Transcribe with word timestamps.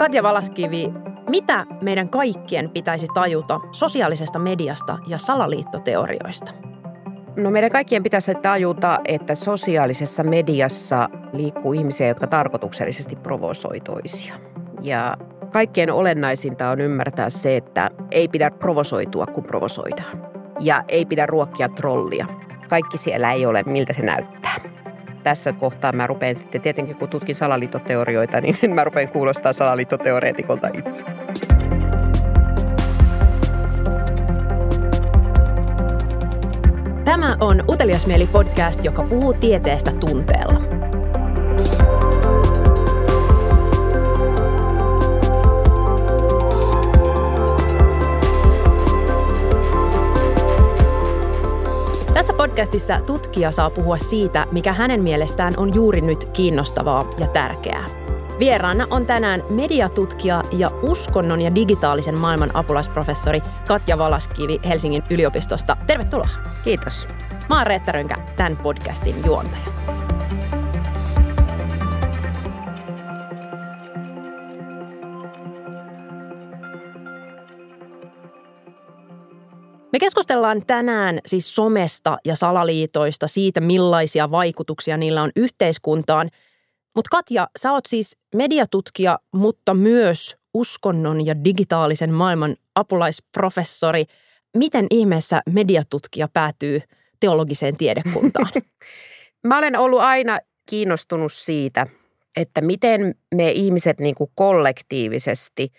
Katja 0.00 0.22
Valaskivi, 0.22 0.92
mitä 1.28 1.66
meidän 1.80 2.08
kaikkien 2.08 2.70
pitäisi 2.70 3.06
tajuta 3.14 3.60
sosiaalisesta 3.72 4.38
mediasta 4.38 4.98
ja 5.06 5.18
salaliittoteorioista? 5.18 6.52
No 7.36 7.50
meidän 7.50 7.70
kaikkien 7.70 8.02
pitäisi 8.02 8.34
tajuta, 8.34 8.98
että 9.04 9.34
sosiaalisessa 9.34 10.22
mediassa 10.22 11.08
liikkuu 11.32 11.72
ihmisiä, 11.72 12.08
jotka 12.08 12.26
tarkoituksellisesti 12.26 13.16
provosoi 13.16 13.80
toisia. 13.80 14.34
Ja 14.82 15.16
kaikkein 15.52 15.92
olennaisinta 15.92 16.70
on 16.70 16.80
ymmärtää 16.80 17.30
se, 17.30 17.56
että 17.56 17.90
ei 18.10 18.28
pidä 18.28 18.50
provosoitua, 18.50 19.26
kun 19.26 19.44
provosoidaan. 19.44 20.26
Ja 20.60 20.84
ei 20.88 21.04
pidä 21.04 21.26
ruokkia 21.26 21.68
trollia. 21.68 22.26
Kaikki 22.68 22.98
siellä 22.98 23.32
ei 23.32 23.46
ole, 23.46 23.62
miltä 23.66 23.92
se 23.92 24.02
näyttää. 24.02 24.69
Tässä 25.22 25.52
kohtaa 25.52 25.92
mä 25.92 26.06
rupean 26.06 26.36
sitten, 26.36 26.60
tietenkin 26.60 26.96
kun 26.96 27.08
tutkin 27.08 27.34
salaliittoteorioita, 27.34 28.40
niin 28.40 28.56
mä 28.74 28.84
rupean 28.84 29.08
kuulostaa 29.08 29.52
salaliittoteoreetikolta 29.52 30.68
itse. 30.74 31.04
Tämä 37.04 37.36
on 37.40 37.64
Utelias 37.68 38.06
mieli 38.06 38.26
podcast, 38.26 38.84
joka 38.84 39.02
puhuu 39.02 39.34
tieteestä 39.34 39.92
tunteella. 39.92 40.79
Podcastissa 52.60 53.00
tutkija 53.00 53.52
saa 53.52 53.70
puhua 53.70 53.98
siitä, 53.98 54.46
mikä 54.52 54.72
hänen 54.72 55.02
mielestään 55.02 55.54
on 55.56 55.74
juuri 55.74 56.00
nyt 56.00 56.24
kiinnostavaa 56.24 57.10
ja 57.18 57.26
tärkeää. 57.26 57.84
Vieraana 58.38 58.86
on 58.90 59.06
tänään 59.06 59.42
mediatutkija 59.50 60.42
ja 60.52 60.70
uskonnon 60.82 61.40
ja 61.40 61.54
digitaalisen 61.54 62.18
maailman 62.18 62.56
apulaisprofessori 62.56 63.42
Katja 63.68 63.98
Valaskivi 63.98 64.60
Helsingin 64.68 65.02
yliopistosta. 65.10 65.76
Tervetuloa. 65.86 66.28
Kiitos. 66.64 67.08
Mä 67.48 67.58
oon 67.58 67.66
Reetta 67.66 67.92
Rönkä, 67.92 68.14
tämän 68.36 68.56
podcastin 68.56 69.24
juontaja. 69.26 69.99
Me 79.92 79.98
keskustellaan 79.98 80.66
tänään 80.66 81.20
siis 81.26 81.54
somesta 81.54 82.18
ja 82.24 82.36
salaliitoista, 82.36 83.26
siitä 83.26 83.60
millaisia 83.60 84.30
vaikutuksia 84.30 84.96
niillä 84.96 85.22
on 85.22 85.30
yhteiskuntaan. 85.36 86.30
Mutta 86.94 87.08
Katja, 87.10 87.48
sä 87.58 87.72
oot 87.72 87.86
siis 87.86 88.16
mediatutkija, 88.34 89.18
mutta 89.34 89.74
myös 89.74 90.36
uskonnon 90.54 91.26
ja 91.26 91.44
digitaalisen 91.44 92.14
maailman 92.14 92.56
apulaisprofessori. 92.74 94.04
Miten 94.56 94.86
ihmeessä 94.90 95.42
mediatutkija 95.50 96.28
päätyy 96.32 96.82
teologiseen 97.20 97.76
tiedekuntaan? 97.76 98.52
Mä 99.46 99.58
olen 99.58 99.78
ollut 99.78 100.00
aina 100.00 100.38
kiinnostunut 100.70 101.32
siitä, 101.32 101.86
että 102.36 102.60
miten 102.60 103.14
me 103.34 103.50
ihmiset 103.50 104.00
niin 104.00 104.14
kuin 104.14 104.30
kollektiivisesti 104.34 105.72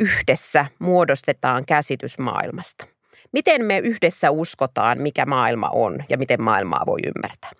yhdessä 0.00 0.66
muodostetaan 0.78 1.66
käsitys 1.66 2.18
maailmasta 2.18 2.95
miten 3.36 3.64
me 3.64 3.78
yhdessä 3.78 4.30
uskotaan, 4.30 5.00
mikä 5.00 5.26
maailma 5.26 5.68
on 5.72 6.04
ja 6.08 6.18
miten 6.18 6.42
maailmaa 6.42 6.82
voi 6.86 6.98
ymmärtää. 7.06 7.50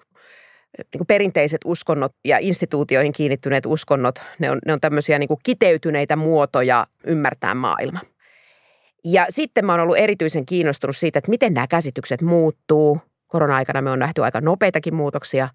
Niin 0.78 0.98
kuin 0.98 1.06
perinteiset 1.06 1.60
uskonnot 1.64 2.12
ja 2.24 2.38
instituutioihin 2.38 3.12
kiinnittyneet 3.12 3.66
uskonnot, 3.66 4.22
ne 4.38 4.50
on, 4.50 4.58
ne 4.66 4.72
on 4.72 4.80
tämmöisiä 4.80 5.18
niin 5.18 5.28
kuin 5.28 5.40
kiteytyneitä 5.42 6.16
muotoja 6.16 6.86
ymmärtää 7.06 7.54
maailma. 7.54 8.00
Ja 9.04 9.26
sitten 9.28 9.66
mä 9.66 9.72
oon 9.72 9.80
ollut 9.80 9.96
erityisen 9.96 10.46
kiinnostunut 10.46 10.96
siitä, 10.96 11.18
että 11.18 11.30
miten 11.30 11.54
nämä 11.54 11.66
käsitykset 11.66 12.22
muuttuu. 12.22 13.00
Korona-aikana 13.26 13.82
me 13.82 13.90
on 13.90 13.98
nähty 13.98 14.24
aika 14.24 14.40
nopeitakin 14.40 14.94
muutoksia. 14.94 15.48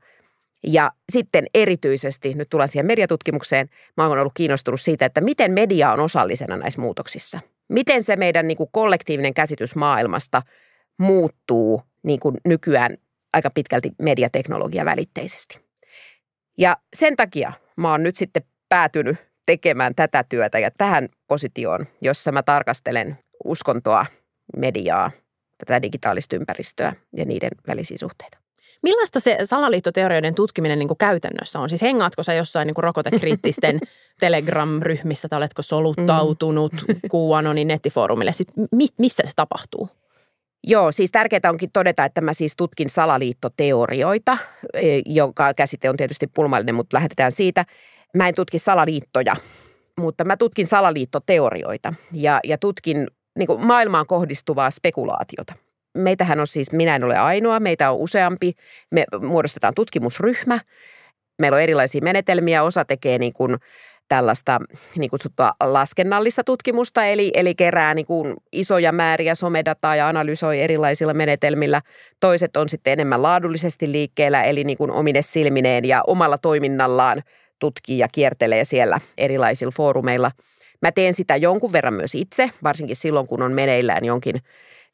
Ja 0.63 0.91
sitten 1.11 1.45
erityisesti, 1.53 2.33
nyt 2.33 2.49
tullaan 2.49 2.67
siihen 2.67 2.85
mediatutkimukseen, 2.85 3.69
mä 3.97 4.07
oon 4.07 4.19
ollut 4.19 4.33
kiinnostunut 4.35 4.81
siitä, 4.81 5.05
että 5.05 5.21
miten 5.21 5.51
media 5.51 5.91
on 5.91 5.99
osallisena 5.99 6.57
näissä 6.57 6.81
muutoksissa– 6.81 7.39
miten 7.71 8.03
se 8.03 8.15
meidän 8.15 8.47
niin 8.47 8.57
kuin 8.57 8.69
kollektiivinen 8.71 9.33
käsitys 9.33 9.75
maailmasta 9.75 10.41
muuttuu 10.97 11.81
niin 12.03 12.19
kuin 12.19 12.37
nykyään 12.45 12.97
aika 13.33 13.49
pitkälti 13.49 13.91
mediateknologia 14.01 14.85
välitteisesti. 14.85 15.59
Ja 16.57 16.77
sen 16.93 17.15
takia 17.15 17.53
mä 17.75 17.91
oon 17.91 18.03
nyt 18.03 18.17
sitten 18.17 18.43
päätynyt 18.69 19.17
tekemään 19.45 19.95
tätä 19.95 20.23
työtä 20.29 20.59
ja 20.59 20.71
tähän 20.71 21.09
positioon, 21.27 21.85
jossa 22.01 22.31
mä 22.31 22.43
tarkastelen 22.43 23.17
uskontoa, 23.43 24.05
mediaa, 24.57 25.11
tätä 25.57 25.81
digitaalista 25.81 26.35
ympäristöä 26.35 26.93
ja 27.15 27.25
niiden 27.25 27.51
välisiä 27.67 27.97
suhteita. 27.97 28.40
Millaista 28.83 29.19
se 29.19 29.37
salaliittoteorioiden 29.43 30.35
tutkiminen 30.35 30.79
niin 30.79 30.87
kuin 30.87 30.97
käytännössä 30.97 31.59
on? 31.59 31.69
Siis 31.69 31.81
hengaatko 31.81 32.23
sä 32.23 32.33
jossain 32.33 32.65
niin 32.65 32.75
kuin 32.75 32.83
rokotekriittisten 32.83 33.79
Telegram-ryhmissä 34.19 35.29
tai 35.29 35.37
oletko 35.37 35.61
soluttautunut 35.61 36.73
mm. 36.73 36.95
QAnonin 37.13 37.67
nettifoorumille? 37.67 38.31
Sitten, 38.31 38.67
missä 38.97 39.23
se 39.25 39.31
tapahtuu? 39.35 39.89
Joo, 40.67 40.91
siis 40.91 41.11
tärkeää 41.11 41.49
onkin 41.49 41.71
todeta, 41.73 42.05
että 42.05 42.21
mä 42.21 42.33
siis 42.33 42.55
tutkin 42.55 42.89
salaliittoteorioita, 42.89 44.37
e, 44.73 45.01
joka 45.05 45.53
käsite 45.53 45.89
on 45.89 45.97
tietysti 45.97 46.27
pulmallinen, 46.27 46.75
mutta 46.75 46.97
lähdetään 46.97 47.31
siitä. 47.31 47.65
Mä 48.13 48.27
en 48.27 48.35
tutki 48.35 48.59
salaliittoja, 48.59 49.35
mutta 49.99 50.23
mä 50.23 50.37
tutkin 50.37 50.67
salaliittoteorioita 50.67 51.93
ja, 52.11 52.39
ja 52.43 52.57
tutkin 52.57 53.07
niin 53.37 53.65
maailmaan 53.65 54.07
kohdistuvaa 54.07 54.71
spekulaatiota– 54.71 55.53
Meitähän 55.97 56.39
on 56.39 56.47
siis, 56.47 56.71
minä 56.71 56.95
en 56.95 57.03
ole 57.03 57.17
ainoa, 57.17 57.59
meitä 57.59 57.91
on 57.91 57.97
useampi. 57.97 58.53
Me 58.91 59.03
muodostetaan 59.21 59.73
tutkimusryhmä. 59.73 60.59
Meillä 61.39 61.55
on 61.55 61.61
erilaisia 61.61 62.01
menetelmiä. 62.01 62.63
Osa 62.63 62.85
tekee 62.85 63.17
niin 63.17 63.33
kuin 63.33 63.57
tällaista 64.07 64.59
niin 64.95 65.09
kutsuttua 65.09 65.51
laskennallista 65.63 66.43
tutkimusta, 66.43 67.05
eli, 67.05 67.31
eli 67.33 67.55
kerää 67.55 67.93
niin 67.93 68.05
kuin 68.05 68.33
isoja 68.51 68.91
määriä 68.91 69.35
somedataa 69.35 69.95
ja 69.95 70.07
analysoi 70.07 70.61
erilaisilla 70.61 71.13
menetelmillä. 71.13 71.81
Toiset 72.19 72.57
on 72.57 72.69
sitten 72.69 72.93
enemmän 72.93 73.21
laadullisesti 73.21 73.91
liikkeellä, 73.91 74.43
eli 74.43 74.63
niin 74.63 74.77
kuin 74.77 74.91
omine 74.91 75.21
silmineen 75.21 75.85
ja 75.85 76.03
omalla 76.07 76.37
toiminnallaan 76.37 77.21
tutkii 77.59 77.97
ja 77.97 78.07
kiertelee 78.11 78.63
siellä 78.63 78.99
erilaisilla 79.17 79.73
foorumeilla. 79.75 80.31
Mä 80.81 80.91
teen 80.91 81.13
sitä 81.13 81.35
jonkun 81.35 81.71
verran 81.73 81.93
myös 81.93 82.15
itse, 82.15 82.49
varsinkin 82.63 82.95
silloin, 82.95 83.27
kun 83.27 83.41
on 83.41 83.51
meneillään 83.51 84.05
jonkin 84.05 84.35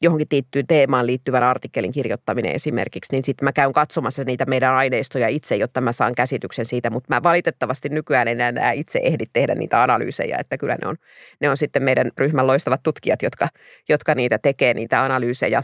johonkin 0.02 0.28
tiettyyn 0.28 0.66
teemaan 0.66 1.06
liittyvän 1.06 1.42
artikkelin 1.42 1.92
kirjoittaminen 1.92 2.54
esimerkiksi, 2.54 3.12
niin 3.12 3.24
sitten 3.24 3.44
mä 3.44 3.52
käyn 3.52 3.72
katsomassa 3.72 4.24
niitä 4.24 4.46
meidän 4.46 4.74
aineistoja 4.74 5.28
itse, 5.28 5.56
jotta 5.56 5.80
mä 5.80 5.92
saan 5.92 6.14
käsityksen 6.14 6.64
siitä, 6.64 6.90
mutta 6.90 7.14
mä 7.14 7.22
valitettavasti 7.22 7.88
nykyään 7.88 8.28
en 8.28 8.40
enää 8.40 8.72
itse 8.72 9.00
ehdi 9.02 9.24
tehdä 9.32 9.54
niitä 9.54 9.82
analyysejä, 9.82 10.36
että 10.38 10.58
kyllä 10.58 10.76
ne 10.82 10.88
on, 10.88 10.96
ne 11.40 11.50
on 11.50 11.56
sitten 11.56 11.82
meidän 11.82 12.10
ryhmän 12.18 12.46
loistavat 12.46 12.82
tutkijat, 12.82 13.22
jotka, 13.22 13.48
jotka 13.88 14.14
niitä 14.14 14.38
tekee, 14.38 14.74
niitä 14.74 15.04
analyysejä. 15.04 15.62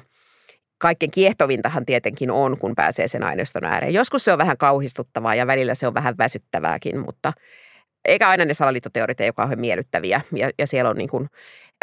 Kaikkein 0.79 1.11
kiehtovintahan 1.11 1.87
tietenkin 1.87 2.31
on, 2.31 2.59
kun 2.59 2.75
pääsee 2.75 3.09
sen 3.09 3.23
aineiston 3.23 3.65
ääreen. 3.65 3.95
Joskus 3.95 4.25
se 4.25 4.33
on 4.33 4.39
vähän 4.39 4.57
kauhistuttavaa 4.57 5.35
ja 5.35 5.47
välillä 5.47 5.75
se 5.75 5.87
on 5.87 5.95
vähän 5.95 6.15
väsyttävääkin, 6.19 6.99
mutta 6.99 7.33
eikä 8.05 8.29
aina 8.29 8.45
ne 8.45 8.55
salaliittoteorit 8.55 9.21
ole 9.21 9.33
kauhean 9.33 9.61
miellyttäviä 9.61 10.21
ja, 10.37 10.51
ja 10.59 10.67
siellä 10.67 10.91
on 10.91 10.97
niin 10.97 11.09
kuin 11.09 11.29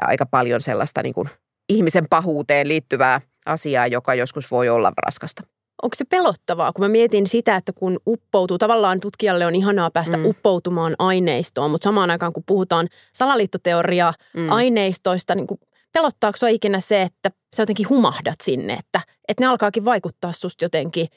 aika 0.01 0.25
paljon 0.25 0.61
sellaista 0.61 1.03
niin 1.03 1.13
kuin– 1.13 1.29
ihmisen 1.71 2.05
pahuuteen 2.09 2.67
liittyvää 2.67 3.21
asiaa, 3.45 3.87
joka 3.87 4.15
joskus 4.15 4.51
voi 4.51 4.69
olla 4.69 4.91
raskasta. 5.05 5.43
Onko 5.83 5.95
se 5.95 6.05
pelottavaa, 6.05 6.73
kun 6.73 6.85
mä 6.85 6.89
mietin 6.89 7.27
sitä, 7.27 7.55
että 7.55 7.73
kun 7.73 7.99
uppoutuu, 8.07 8.57
tavallaan 8.57 8.99
tutkijalle 8.99 9.45
on 9.45 9.55
ihanaa 9.55 9.91
päästä 9.91 10.17
mm. 10.17 10.25
uppoutumaan 10.25 10.95
aineistoon, 10.99 11.71
mutta 11.71 11.83
samaan 11.83 12.11
aikaan 12.11 12.33
kun 12.33 12.43
puhutaan 12.45 12.87
salaliittoteoria 13.13 14.13
mm. 14.33 14.49
aineistoista, 14.49 15.35
niin 15.35 15.47
pelottaako 15.93 16.37
sua 16.37 16.49
ikinä 16.49 16.79
se, 16.79 17.01
että 17.01 17.31
sä 17.55 17.61
jotenkin 17.61 17.89
humahdat 17.89 18.41
sinne, 18.43 18.73
että, 18.73 19.01
että 19.27 19.43
ne 19.43 19.47
alkaakin 19.47 19.85
vaikuttaa 19.85 20.31
susta 20.31 20.65
jotenkin 20.65 21.07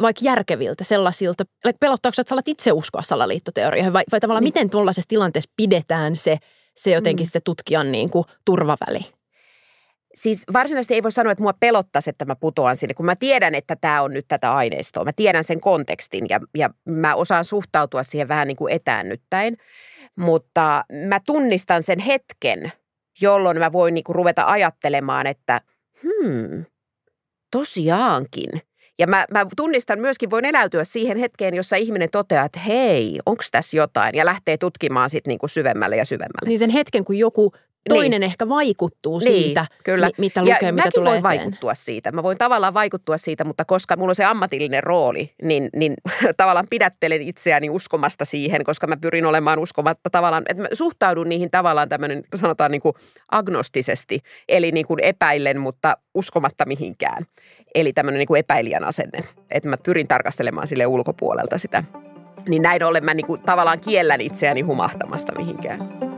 vaikka 0.00 0.24
järkeviltä 0.24 0.84
sellaisilta, 0.84 1.44
pelottaako 1.80 2.14
että 2.20 2.30
sä 2.30 2.34
alat 2.34 2.48
itse 2.48 2.72
uskoa 2.72 3.02
salaliittoteorioihin 3.02 3.92
vai, 3.92 4.04
vai 4.12 4.20
tavallaan 4.20 4.44
niin. 4.44 4.48
miten 4.48 4.70
tuollaisessa 4.70 5.08
tilanteessa 5.08 5.50
pidetään 5.56 6.16
se, 6.16 6.38
se 6.76 6.90
jotenkin 6.90 7.26
mm. 7.26 7.30
se 7.30 7.40
tutkijan 7.40 7.92
niin 7.92 8.10
kuin 8.10 8.24
turvaväli? 8.44 9.00
Siis 10.14 10.44
varsinaisesti 10.52 10.94
ei 10.94 11.02
voi 11.02 11.12
sanoa, 11.12 11.32
että 11.32 11.42
mua 11.42 11.52
pelottaisi, 11.60 12.10
että 12.10 12.24
mä 12.24 12.36
putoan 12.36 12.76
sinne, 12.76 12.94
kun 12.94 13.06
mä 13.06 13.16
tiedän, 13.16 13.54
että 13.54 13.76
tämä 13.80 14.02
on 14.02 14.10
nyt 14.10 14.24
tätä 14.28 14.54
aineistoa. 14.54 15.04
Mä 15.04 15.12
tiedän 15.12 15.44
sen 15.44 15.60
kontekstin 15.60 16.26
ja, 16.28 16.40
ja 16.54 16.70
mä 16.84 17.14
osaan 17.14 17.44
suhtautua 17.44 18.02
siihen 18.02 18.28
vähän 18.28 18.48
niin 18.48 18.56
kuin 18.56 18.72
etäännyttäen. 18.72 19.56
Mutta 20.16 20.84
mä 21.08 21.20
tunnistan 21.20 21.82
sen 21.82 21.98
hetken, 21.98 22.72
jolloin 23.20 23.58
mä 23.58 23.72
voin 23.72 23.94
niin 23.94 24.04
kuin 24.04 24.16
ruveta 24.16 24.44
ajattelemaan, 24.46 25.26
että 25.26 25.60
hmm, 26.02 26.64
tosiaankin. 27.50 28.50
Ja 28.98 29.06
mä, 29.06 29.26
mä 29.30 29.46
tunnistan 29.56 30.00
myöskin, 30.00 30.30
voin 30.30 30.44
eläytyä 30.44 30.84
siihen 30.84 31.18
hetkeen, 31.18 31.54
jossa 31.54 31.76
ihminen 31.76 32.10
toteaa, 32.10 32.44
että 32.44 32.60
hei, 32.60 33.20
onko 33.26 33.44
tässä 33.52 33.76
jotain, 33.76 34.14
ja 34.14 34.24
lähtee 34.24 34.56
tutkimaan 34.56 35.10
sitten 35.10 35.30
niinku 35.30 35.48
syvemmälle 35.48 35.96
ja 35.96 36.04
syvemmälle. 36.04 36.48
Niin 36.48 36.58
sen 36.58 36.70
hetken, 36.70 37.04
kun 37.04 37.18
joku 37.18 37.52
toinen 37.88 38.10
niin. 38.10 38.22
ehkä 38.22 38.48
vaikuttuu 38.48 39.18
niin, 39.18 39.42
siitä, 39.42 39.66
kyllä. 39.84 40.06
Mi- 40.06 40.12
mitä 40.18 40.40
lukee, 40.40 40.58
ja 40.62 40.72
mitä 40.72 40.90
tulee 40.94 41.06
voin 41.06 41.18
eteen. 41.18 41.40
vaikuttua 41.40 41.74
siitä. 41.74 42.12
Mä 42.12 42.22
voin 42.22 42.38
tavallaan 42.38 42.74
vaikuttua 42.74 43.18
siitä, 43.18 43.44
mutta 43.44 43.64
koska 43.64 43.96
mulla 43.96 44.10
on 44.10 44.14
se 44.14 44.24
ammatillinen 44.24 44.82
rooli, 44.82 45.34
niin, 45.42 45.70
niin 45.76 45.94
tavallaan 46.36 46.66
pidättelen 46.70 47.22
itseäni 47.22 47.70
uskomasta 47.70 48.24
siihen, 48.24 48.64
koska 48.64 48.86
mä 48.86 48.96
pyrin 48.96 49.26
olemaan 49.26 49.58
uskomatta 49.58 50.10
tavallaan, 50.10 50.42
että 50.48 50.62
mä 50.62 50.68
suhtaudun 50.72 51.28
niihin 51.28 51.50
tavallaan 51.50 51.88
tämmöinen, 51.88 52.22
sanotaan 52.34 52.70
niin 52.70 52.82
kuin 52.82 52.94
agnostisesti, 53.30 54.20
eli 54.48 54.72
niin 54.72 54.86
kuin 54.86 55.00
epäillen, 55.02 55.60
mutta 55.60 55.96
uskomatta 56.14 56.66
mihinkään. 56.66 57.26
Eli 57.74 57.92
tämmöinen 57.92 58.18
niin 58.18 58.28
kuin 58.28 58.40
epäilijän 58.40 58.84
asenne, 58.84 59.24
että 59.50 59.68
mä 59.68 59.76
pyrin 59.76 60.08
tarkastelemaan 60.08 60.66
sille 60.66 60.86
ulkopuolelta 60.86 61.58
sitä. 61.58 61.84
Niin 62.48 62.62
näin 62.62 62.84
ollen 62.84 63.04
mä 63.04 63.14
niin 63.14 63.26
kuin 63.26 63.42
tavallaan 63.42 63.80
kiellän 63.80 64.20
itseäni 64.20 64.60
humahtamasta 64.60 65.34
mihinkään. 65.38 66.11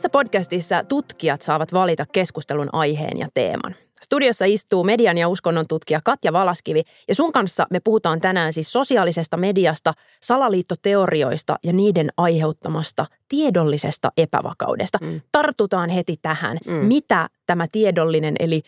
Tässä 0.00 0.10
podcastissa 0.10 0.84
tutkijat 0.84 1.42
saavat 1.42 1.72
valita 1.72 2.04
keskustelun 2.12 2.68
aiheen 2.72 3.18
ja 3.18 3.28
teeman. 3.34 3.74
Studiossa 4.02 4.44
istuu 4.44 4.84
median 4.84 5.18
ja 5.18 5.28
uskonnon 5.28 5.66
tutkija 5.68 6.00
Katja 6.04 6.32
Valaskivi 6.32 6.82
ja 7.08 7.14
sun 7.14 7.32
kanssa 7.32 7.66
me 7.70 7.80
puhutaan 7.80 8.20
tänään 8.20 8.52
siis 8.52 8.72
sosiaalisesta 8.72 9.36
mediasta, 9.36 9.92
salaliittoteorioista 10.22 11.56
ja 11.64 11.72
niiden 11.72 12.08
aiheuttamasta 12.16 13.06
tiedollisesta 13.28 14.12
epävakaudesta. 14.16 14.98
Mm. 15.02 15.20
Tartutaan 15.32 15.90
heti 15.90 16.16
tähän, 16.22 16.58
mm. 16.66 16.72
mitä 16.72 17.28
tämä 17.46 17.66
tiedollinen 17.72 18.34
eli 18.38 18.62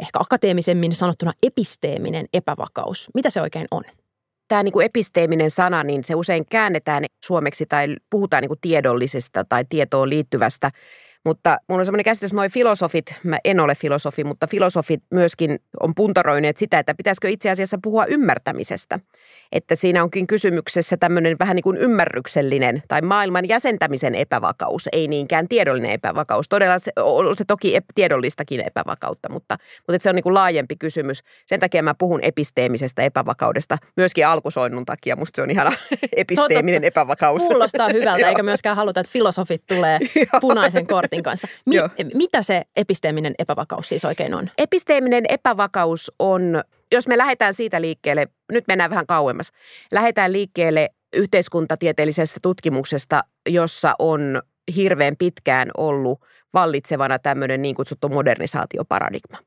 ehkä 0.00 0.18
akateemisemmin 0.18 0.92
sanottuna 0.92 1.32
episteeminen 1.42 2.26
epävakaus, 2.32 3.08
mitä 3.14 3.30
se 3.30 3.40
oikein 3.40 3.66
on? 3.70 3.82
Tämä 4.48 4.62
niin 4.62 4.72
kuin 4.72 4.86
episteeminen 4.86 5.50
sana, 5.50 5.82
niin 5.82 6.04
se 6.04 6.14
usein 6.14 6.46
käännetään 6.50 7.04
suomeksi 7.24 7.66
tai 7.66 7.96
puhutaan 8.10 8.40
niin 8.40 8.48
kuin 8.48 8.60
tiedollisesta 8.60 9.44
tai 9.44 9.64
tietoon 9.68 10.10
liittyvästä 10.10 10.70
mutta 11.24 11.58
mulla 11.68 11.80
on 11.80 11.86
semmoinen 11.86 12.04
käsitys, 12.04 12.32
noin 12.32 12.50
filosofit, 12.50 13.20
mä 13.22 13.38
en 13.44 13.60
ole 13.60 13.74
filosofi, 13.74 14.24
mutta 14.24 14.46
filosofit 14.46 15.02
myöskin 15.10 15.58
on 15.80 15.94
puntaroineet 15.94 16.56
sitä, 16.56 16.78
että 16.78 16.94
pitäisikö 16.94 17.28
itse 17.28 17.50
asiassa 17.50 17.78
puhua 17.82 18.04
ymmärtämisestä. 18.04 19.00
Että 19.52 19.74
siinä 19.74 20.02
onkin 20.02 20.26
kysymyksessä 20.26 20.96
tämmöinen 20.96 21.36
vähän 21.38 21.56
niin 21.56 21.62
kuin 21.62 21.76
ymmärryksellinen 21.76 22.82
tai 22.88 23.02
maailman 23.02 23.48
jäsentämisen 23.48 24.14
epävakaus, 24.14 24.88
ei 24.92 25.08
niinkään 25.08 25.48
tiedollinen 25.48 25.90
epävakaus. 25.90 26.48
Todella 26.48 26.78
se 26.78 26.92
on 27.00 27.36
se 27.36 27.44
toki 27.44 27.78
tiedollistakin 27.94 28.60
epävakautta, 28.60 29.28
mutta, 29.28 29.56
mutta 29.88 30.02
se 30.02 30.08
on 30.08 30.14
niin 30.14 30.22
kuin 30.22 30.34
laajempi 30.34 30.76
kysymys. 30.76 31.20
Sen 31.46 31.60
takia 31.60 31.82
mä 31.82 31.94
puhun 31.94 32.20
episteemisestä 32.22 33.02
epävakaudesta, 33.02 33.78
myöskin 33.96 34.26
alkusoinnun 34.26 34.84
takia. 34.84 35.16
Musta 35.16 35.36
se 35.36 35.42
on 35.42 35.50
ihana 35.50 35.72
episteeminen 36.16 36.84
epävakaus. 36.84 37.42
Kuulostaa 37.42 37.88
hyvältä, 37.88 38.28
eikä 38.28 38.42
myöskään 38.42 38.76
haluta, 38.76 39.00
että 39.00 39.12
filosofit 39.12 39.62
tulee 39.66 39.98
punaisen 40.40 40.86
kortin 40.86 41.13
Martin 41.14 41.22
kanssa. 41.22 41.48
Mi- 41.66 42.14
mitä 42.14 42.42
se 42.42 42.62
episteeminen 42.76 43.34
epävakaus 43.38 43.88
siis 43.88 44.04
oikein 44.04 44.34
on? 44.34 44.50
Episteeminen 44.58 45.24
epävakaus 45.28 46.12
on, 46.18 46.62
jos 46.92 47.08
me 47.08 47.18
lähdetään 47.18 47.54
siitä 47.54 47.80
liikkeelle, 47.80 48.28
nyt 48.52 48.64
mennään 48.68 48.90
vähän 48.90 49.06
kauemmas, 49.06 49.52
lähdetään 49.92 50.32
liikkeelle 50.32 50.90
yhteiskuntatieteellisestä 51.14 52.40
tutkimuksesta, 52.42 53.24
jossa 53.48 53.94
on 53.98 54.42
hirveän 54.76 55.16
pitkään 55.16 55.70
ollut 55.76 56.20
vallitsevana 56.54 57.18
tämmöinen 57.18 57.62
niin 57.62 57.74
kutsuttu 57.74 58.08
modernisaatioparadigma. 58.08 59.38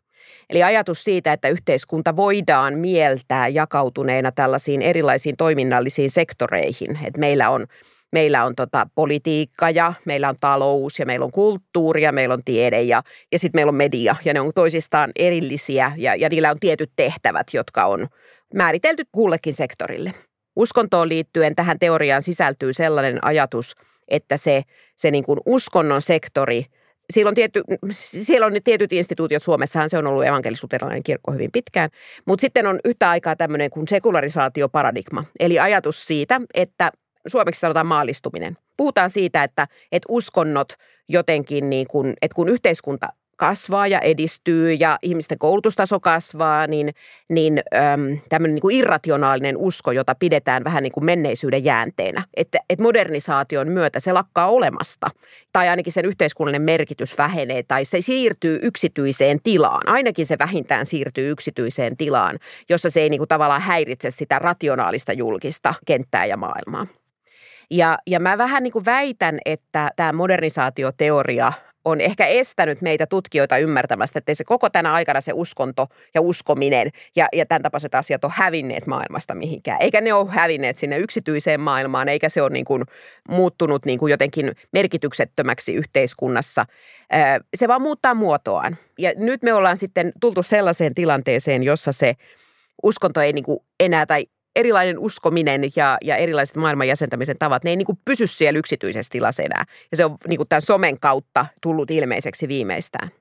Eli 0.49 0.63
ajatus 0.63 1.03
siitä, 1.03 1.33
että 1.33 1.47
yhteiskunta 1.49 2.15
voidaan 2.15 2.73
mieltää 2.79 3.47
jakautuneena 3.47 4.31
tällaisiin 4.31 4.81
erilaisiin 4.81 5.37
toiminnallisiin 5.37 6.09
sektoreihin. 6.09 6.99
Että 7.05 7.19
meillä 7.19 7.49
on 7.49 7.67
meillä 8.11 8.45
on 8.45 8.55
tota 8.55 8.87
politiikka 8.95 9.69
ja 9.69 9.93
meillä 10.05 10.29
on 10.29 10.35
talous 10.41 10.99
ja 10.99 11.05
meillä 11.05 11.25
on 11.25 11.31
kulttuuri 11.31 12.03
ja 12.03 12.11
meillä 12.11 12.33
on 12.33 12.43
tiede 12.43 12.81
ja, 12.81 13.03
ja 13.31 13.39
sitten 13.39 13.59
meillä 13.59 13.69
on 13.69 13.75
media 13.75 14.15
ja 14.25 14.33
ne 14.33 14.39
on 14.39 14.51
toisistaan 14.55 15.11
erillisiä 15.15 15.91
ja, 15.97 16.15
ja 16.15 16.29
niillä 16.29 16.51
on 16.51 16.59
tietyt 16.59 16.91
tehtävät, 16.95 17.47
jotka 17.53 17.85
on 17.85 18.07
määritelty 18.53 19.03
kullekin 19.11 19.53
sektorille. 19.53 20.13
Uskontoon 20.55 21.09
liittyen 21.09 21.55
tähän 21.55 21.79
teoriaan 21.79 22.21
sisältyy 22.21 22.73
sellainen 22.73 23.25
ajatus, 23.25 23.75
että 24.07 24.37
se, 24.37 24.61
se 24.95 25.11
niin 25.11 25.23
kuin 25.23 25.39
uskonnon 25.45 26.01
sektori– 26.01 26.65
siellä 27.13 27.29
on, 27.29 27.35
tietty, 27.35 27.63
siellä 27.91 28.45
on 28.45 28.53
ne 28.53 28.59
tietyt 28.63 28.93
instituutiot, 28.93 29.43
Suomessahan 29.43 29.89
se 29.89 29.97
on 29.97 30.07
ollut 30.07 30.25
evankelis-luterilainen 30.25 31.03
kirkko 31.03 31.31
hyvin 31.31 31.51
pitkään, 31.51 31.89
mutta 32.25 32.41
sitten 32.41 32.67
on 32.67 32.79
yhtä 32.85 33.09
aikaa 33.09 33.35
tämmöinen 33.35 33.69
kuin 33.69 33.87
sekularisaatioparadigma, 33.87 35.23
eli 35.39 35.59
ajatus 35.59 36.07
siitä, 36.07 36.41
että 36.53 36.91
suomeksi 37.27 37.59
sanotaan 37.59 37.87
maallistuminen. 37.87 38.57
Puhutaan 38.77 39.09
siitä, 39.09 39.43
että, 39.43 39.67
että 39.91 40.05
uskonnot 40.09 40.73
jotenkin, 41.09 41.69
niin 41.69 41.87
kuin, 41.87 42.13
että 42.21 42.35
kun 42.35 42.49
yhteiskunta 42.49 43.07
kasvaa 43.37 43.87
ja 43.87 43.99
edistyy 43.99 44.73
ja 44.73 44.99
ihmisten 45.01 45.37
koulutustaso 45.37 45.99
kasvaa, 45.99 46.67
niin, 46.67 46.93
niin 47.29 47.63
äm, 47.93 48.19
tämmöinen 48.29 48.55
niin 48.55 48.61
kuin 48.61 48.75
irrationaalinen 48.75 49.57
usko, 49.57 49.91
jota 49.91 50.15
pidetään 50.15 50.63
vähän 50.63 50.83
niin 50.83 50.91
kuin 50.91 51.05
menneisyyden 51.05 51.63
jäänteenä, 51.63 52.23
että, 52.33 52.59
että 52.69 52.83
modernisaation 52.83 53.67
myötä 53.67 53.99
se 53.99 54.13
lakkaa 54.13 54.47
olemasta 54.47 55.07
tai 55.53 55.69
ainakin 55.69 55.93
sen 55.93 56.05
yhteiskunnallinen 56.05 56.61
merkitys 56.61 57.17
vähenee 57.17 57.63
tai 57.63 57.85
se 57.85 58.01
siirtyy 58.01 58.59
yksityiseen 58.61 59.39
tilaan. 59.43 59.89
Ainakin 59.89 60.25
se 60.25 60.35
vähintään 60.39 60.85
siirtyy 60.85 61.31
yksityiseen 61.31 61.97
tilaan, 61.97 62.39
jossa 62.69 62.89
se 62.89 63.01
ei 63.01 63.09
niin 63.09 63.19
kuin 63.19 63.27
tavallaan 63.27 63.61
häiritse 63.61 64.11
sitä 64.11 64.39
rationaalista 64.39 65.13
julkista 65.13 65.73
kenttää 65.85 66.25
ja 66.25 66.37
maailmaa. 66.37 66.87
Ja, 67.71 67.97
ja 68.07 68.19
mä 68.19 68.37
vähän 68.37 68.63
niin 68.63 68.73
kuin 68.73 68.85
väitän, 68.85 69.39
että 69.45 69.91
tämä 69.95 70.13
modernisaatioteoria 70.13 71.53
on 71.85 72.01
ehkä 72.01 72.25
estänyt 72.25 72.81
meitä 72.81 73.05
tutkijoita 73.05 73.57
ymmärtämästä, 73.57 74.19
että 74.19 74.33
se 74.33 74.43
koko 74.43 74.69
tänä 74.69 74.93
aikana 74.93 75.21
se 75.21 75.31
uskonto 75.35 75.87
ja 76.15 76.21
uskominen 76.21 76.89
ja, 77.15 77.27
ja 77.33 77.45
tämän 77.45 77.61
tapaiset 77.61 77.95
asiat 77.95 78.23
on 78.23 78.31
hävinneet 78.33 78.87
maailmasta 78.87 79.35
mihinkään. 79.35 79.81
Eikä 79.81 80.01
ne 80.01 80.13
ole 80.13 80.31
hävinneet 80.31 80.77
sinne 80.77 80.97
yksityiseen 80.97 81.59
maailmaan, 81.59 82.09
eikä 82.09 82.29
se 82.29 82.41
ole 82.41 82.49
niin 82.49 82.65
kuin 82.65 82.83
muuttunut 83.29 83.85
niin 83.85 83.99
kuin 83.99 84.11
jotenkin 84.11 84.51
merkityksettömäksi 84.73 85.73
yhteiskunnassa. 85.73 86.65
Se 87.55 87.67
vaan 87.67 87.81
muuttaa 87.81 88.13
muotoaan. 88.13 88.77
Ja 88.99 89.13
nyt 89.15 89.43
me 89.43 89.53
ollaan 89.53 89.77
sitten 89.77 90.11
tultu 90.21 90.43
sellaiseen 90.43 90.95
tilanteeseen, 90.95 91.63
jossa 91.63 91.91
se 91.91 92.13
uskonto 92.83 93.21
ei 93.21 93.33
niin 93.33 93.45
kuin 93.45 93.59
enää 93.79 94.05
tai 94.05 94.25
erilainen 94.57 94.99
uskominen 94.99 95.61
ja, 95.75 95.97
ja 96.03 96.15
erilaiset 96.15 96.55
maailman 96.55 96.87
jäsentämisen 96.87 97.35
tavat, 97.39 97.63
ne 97.63 97.69
ei 97.69 97.75
niin 97.75 97.85
kuin 97.85 97.99
pysy 98.05 98.27
siellä 98.27 98.59
yksityisessä 98.59 99.11
tilassa 99.11 99.43
enää. 99.43 99.65
Ja 99.91 99.97
se 99.97 100.05
on 100.05 100.17
niin 100.27 100.37
kuin 100.37 100.49
tämän 100.49 100.61
somen 100.61 100.99
kautta 100.99 101.45
tullut 101.61 101.91
ilmeiseksi 101.91 102.47
viimeistään. 102.47 103.11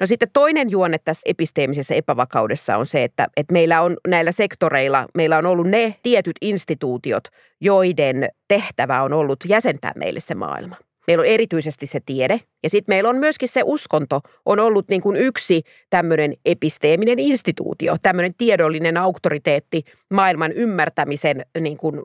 No 0.00 0.06
sitten 0.06 0.28
toinen 0.32 0.70
juonne 0.70 0.98
tässä 1.04 1.22
episteemisessä 1.30 1.94
epävakaudessa 1.94 2.76
on 2.76 2.86
se, 2.86 3.04
että, 3.04 3.28
että 3.36 3.52
meillä 3.52 3.82
on 3.82 3.96
näillä 4.08 4.32
sektoreilla, 4.32 5.06
meillä 5.14 5.38
on 5.38 5.46
ollut 5.46 5.66
ne 5.66 5.94
tietyt 6.02 6.36
instituutiot, 6.40 7.24
joiden 7.60 8.28
tehtävä 8.48 9.02
on 9.02 9.12
ollut 9.12 9.38
jäsentää 9.48 9.92
meille 9.96 10.20
se 10.20 10.34
maailma. 10.34 10.76
Meillä 11.06 11.22
on 11.22 11.26
erityisesti 11.26 11.86
se 11.86 12.00
tiede. 12.06 12.40
Ja 12.62 12.70
sitten 12.70 12.94
meillä 12.94 13.10
on 13.10 13.16
myöskin 13.16 13.48
se 13.48 13.62
uskonto. 13.64 14.20
On 14.46 14.60
ollut 14.60 14.88
niin 14.88 15.00
kuin 15.00 15.16
yksi 15.16 15.62
tämmöinen 15.90 16.34
episteeminen 16.44 17.18
instituutio, 17.18 17.96
tämmöinen 18.02 18.34
tiedollinen 18.38 18.96
auktoriteetti, 18.96 19.82
maailman 20.10 20.52
ymmärtämisen 20.52 21.46
niin 21.60 21.76
kuin, 21.76 22.00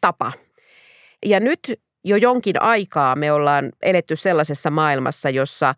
tapa. 0.00 0.32
Ja 1.26 1.40
nyt 1.40 1.80
jo 2.04 2.16
jonkin 2.16 2.62
aikaa 2.62 3.16
me 3.16 3.32
ollaan 3.32 3.72
eletty 3.82 4.16
sellaisessa 4.16 4.70
maailmassa, 4.70 5.30
jossa 5.30 5.74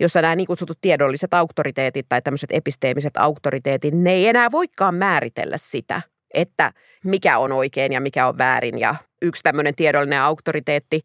jossa 0.00 0.22
nämä 0.22 0.36
niin 0.36 0.46
kutsutut 0.46 0.78
tiedolliset 0.80 1.34
auktoriteetit 1.34 2.06
tai 2.08 2.22
tämmöiset 2.22 2.50
episteemiset 2.52 3.16
auktoriteetit, 3.16 3.94
ne 3.94 4.12
ei 4.12 4.26
enää 4.26 4.50
voikaan 4.52 4.94
määritellä 4.94 5.56
sitä, 5.58 6.02
että 6.34 6.72
mikä 7.04 7.38
on 7.38 7.52
oikein 7.52 7.92
ja 7.92 8.00
mikä 8.00 8.26
on 8.26 8.38
väärin 8.38 8.78
ja 8.78 8.94
yksi 9.22 9.42
tämmöinen 9.42 9.74
tiedollinen 9.74 10.20
auktoriteetti 10.20 11.00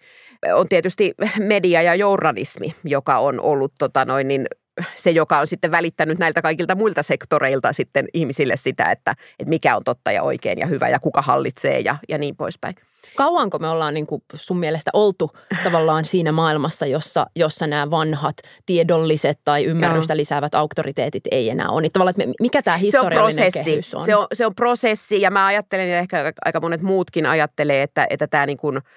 on 0.53 0.69
tietysti 0.69 1.13
media 1.39 1.81
ja 1.81 1.96
journalismi, 1.96 2.75
joka 2.84 3.17
on 3.19 3.41
ollut 3.41 3.74
tota 3.79 4.05
noin, 4.05 4.27
niin 4.27 4.48
se, 4.96 5.12
joka 5.12 5.39
on 5.39 5.48
sitten 5.48 5.72
välittänyt 5.72 6.19
näiltä 6.19 6.41
kaikilta 6.41 6.75
muilta 6.75 7.03
sektoreilta 7.03 7.74
sitten 7.74 8.07
ihmisille 8.13 8.57
sitä, 8.57 8.91
että, 8.91 9.12
että 9.39 9.50
mikä 9.50 9.75
on 9.75 9.84
totta 9.84 10.12
ja 10.12 10.24
oikein 10.24 10.60
ja 10.60 10.65
hyvä 10.65 10.89
ja 10.89 11.00
kuka 11.00 11.22
hallitsee 11.22 11.79
ja, 11.79 11.98
ja 12.10 12.17
niin 12.17 12.36
poispäin. 12.36 12.75
Kauanko 13.15 13.59
me 13.59 13.69
ollaan 13.69 13.93
niin 13.93 14.07
kuin 14.07 14.21
sun 14.35 14.59
mielestä 14.59 14.91
oltu 14.93 15.31
tavallaan 15.63 16.05
siinä 16.05 16.31
maailmassa, 16.31 16.85
jossa, 16.85 17.27
jossa 17.35 17.67
nämä 17.67 17.91
vanhat 17.91 18.37
tiedolliset 18.65 19.39
tai 19.43 19.65
ymmärrystä 19.65 20.13
Joo. 20.13 20.17
lisäävät 20.17 20.55
auktoriteetit 20.55 21.23
ei 21.31 21.49
enää 21.49 21.69
ole? 21.69 21.81
Niin 21.81 21.91
tavallaan, 21.91 22.21
että 22.21 22.33
mikä 22.39 22.61
tämä 22.61 22.77
historiallinen 22.77 23.35
se 23.35 23.43
on 23.43 23.51
prosessi. 23.51 23.71
kehys 23.71 23.93
on? 23.95 24.03
Se 24.03 24.15
on, 24.15 24.27
se 24.33 24.45
on 24.45 24.55
prosessi 24.55 25.21
ja 25.21 25.31
mä 25.31 25.45
ajattelen 25.45 25.89
ja 25.89 25.99
ehkä 25.99 26.33
aika 26.45 26.59
monet 26.59 26.81
muutkin 26.81 27.25
ajattelee, 27.25 27.83
että, 27.83 28.07
että 28.09 28.27
tämä 28.27 28.45
niin 28.45 28.57
kuin– 28.57 28.81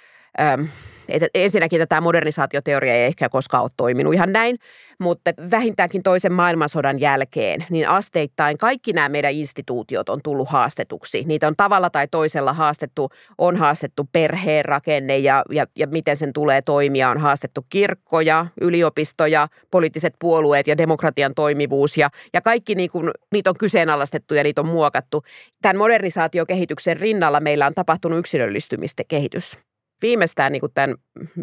että 1.10 1.28
ensinnäkin 1.34 1.78
tätä 1.78 2.00
modernisaatioteoria 2.00 2.94
ei 2.94 3.04
ehkä 3.04 3.28
koskaan 3.28 3.62
ole 3.62 3.70
toiminut 3.76 4.14
ihan 4.14 4.32
näin, 4.32 4.58
mutta 4.98 5.30
vähintäänkin 5.50 6.02
toisen 6.02 6.32
maailmansodan 6.32 7.00
jälkeen, 7.00 7.66
niin 7.70 7.88
asteittain 7.88 8.58
kaikki 8.58 8.92
nämä 8.92 9.08
meidän 9.08 9.32
instituutiot 9.32 10.08
on 10.08 10.20
tullut 10.24 10.48
haastetuksi. 10.48 11.24
Niitä 11.26 11.46
on 11.46 11.56
tavalla 11.56 11.90
tai 11.90 12.08
toisella 12.10 12.52
haastettu, 12.52 13.10
on 13.38 13.56
haastettu 13.56 14.08
perheen 14.12 14.64
rakenne 14.64 15.18
ja, 15.18 15.44
ja, 15.50 15.66
ja 15.76 15.86
miten 15.86 16.16
sen 16.16 16.32
tulee 16.32 16.62
toimia, 16.62 17.10
on 17.10 17.18
haastettu 17.18 17.66
kirkkoja, 17.68 18.46
yliopistoja, 18.60 19.48
poliittiset 19.70 20.14
puolueet 20.18 20.66
ja 20.66 20.78
demokratian 20.78 21.34
toimivuus 21.34 21.96
ja, 21.96 22.08
ja 22.32 22.40
kaikki 22.40 22.74
niin 22.74 22.90
kuin, 22.90 23.10
niitä 23.32 23.50
on 23.50 23.56
kyseenalaistettu 23.58 24.34
ja 24.34 24.42
niitä 24.42 24.60
on 24.60 24.66
muokattu. 24.66 25.22
Tämän 25.62 25.76
modernisaatiokehityksen 25.76 26.96
rinnalla 26.96 27.40
meillä 27.40 27.66
on 27.66 27.74
tapahtunut 27.74 28.18
yksilöllistymistä 28.18 29.02
kehitys 29.08 29.69
viimeistään 30.02 30.52
niin 30.52 30.60
kuin 30.60 30.72
tämän 30.74 30.96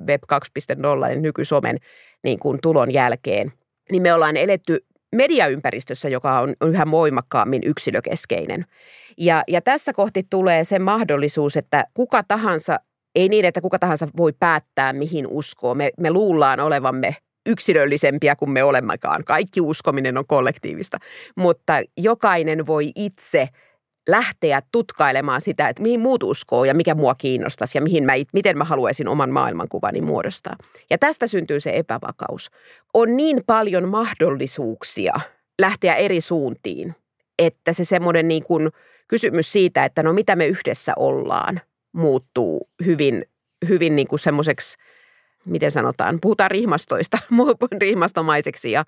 Web 0.08 0.24
2.0, 1.04 1.08
niin 1.08 1.22
nykysomen 1.22 1.78
niin 2.24 2.40
kuin 2.40 2.60
tulon 2.62 2.94
jälkeen, 2.94 3.54
niin 3.92 4.02
me 4.02 4.14
ollaan 4.14 4.38
eletty 4.38 4.86
mediaympäristössä, 5.16 6.10
joka 6.10 6.40
on 6.40 6.54
yhä 6.62 6.92
voimakkaammin 6.92 7.62
yksilökeskeinen. 7.66 8.66
Ja, 9.18 9.44
ja 9.48 9.62
tässä 9.62 9.94
kohti 9.94 10.24
tulee 10.30 10.64
se 10.64 10.80
mahdollisuus, 10.80 11.58
että 11.58 11.84
kuka 11.94 12.24
tahansa, 12.24 12.80
ei 13.16 13.30
niin, 13.30 13.46
että 13.46 13.62
kuka 13.62 13.80
tahansa 13.80 14.08
voi 14.18 14.34
päättää, 14.40 14.94
mihin 14.94 15.28
uskoo. 15.28 15.76
Me, 15.76 15.92
me 16.00 16.12
luullaan 16.12 16.60
olevamme 16.60 17.16
yksilöllisempiä 17.46 18.36
kuin 18.36 18.52
me 18.52 18.64
olemmekaan. 18.64 19.24
Kaikki 19.24 19.62
uskominen 19.62 20.18
on 20.18 20.28
kollektiivista, 20.28 20.98
mutta 21.36 21.74
jokainen 21.98 22.66
voi 22.66 22.92
itse– 22.96 23.50
lähteä 24.08 24.62
tutkailemaan 24.72 25.42
sitä, 25.42 25.70
että 25.70 25.82
mihin 25.82 26.00
muut 26.00 26.24
uskoo 26.24 26.66
ja 26.66 26.74
mikä 26.74 26.96
mua 26.96 27.16
kiinnostaisi 27.16 27.78
ja 27.78 27.82
mihin 27.82 28.06
mä, 28.06 28.14
miten 28.34 28.58
mä 28.58 28.64
haluaisin 28.64 29.08
oman 29.08 29.30
maailmankuvani 29.30 30.02
muodostaa. 30.02 30.56
Ja 30.90 30.98
tästä 30.98 31.28
syntyy 31.28 31.60
se 31.60 31.72
epävakaus. 31.76 32.52
On 32.94 33.18
niin 33.18 33.42
paljon 33.46 33.90
mahdollisuuksia 33.90 35.14
lähteä 35.62 35.96
eri 35.96 36.22
suuntiin, 36.22 36.96
että 37.40 37.74
se 37.74 37.86
semmoinen 37.86 38.28
niin 38.28 38.44
kuin 38.44 38.70
kysymys 39.08 39.52
siitä, 39.52 39.86
että 39.86 40.04
no 40.04 40.14
mitä 40.14 40.36
me 40.36 40.48
yhdessä 40.48 40.94
ollaan, 40.96 41.62
muuttuu 41.92 42.70
hyvin, 42.86 43.26
hyvin 43.68 43.96
niin 43.96 44.08
kuin 44.08 44.20
semmoiseksi, 44.20 44.78
miten 45.46 45.72
sanotaan, 45.72 46.20
puhutaan 46.22 46.52
rihmastoista, 46.52 47.18
rihmastomaiseksi 47.82 48.72
ja, 48.72 48.86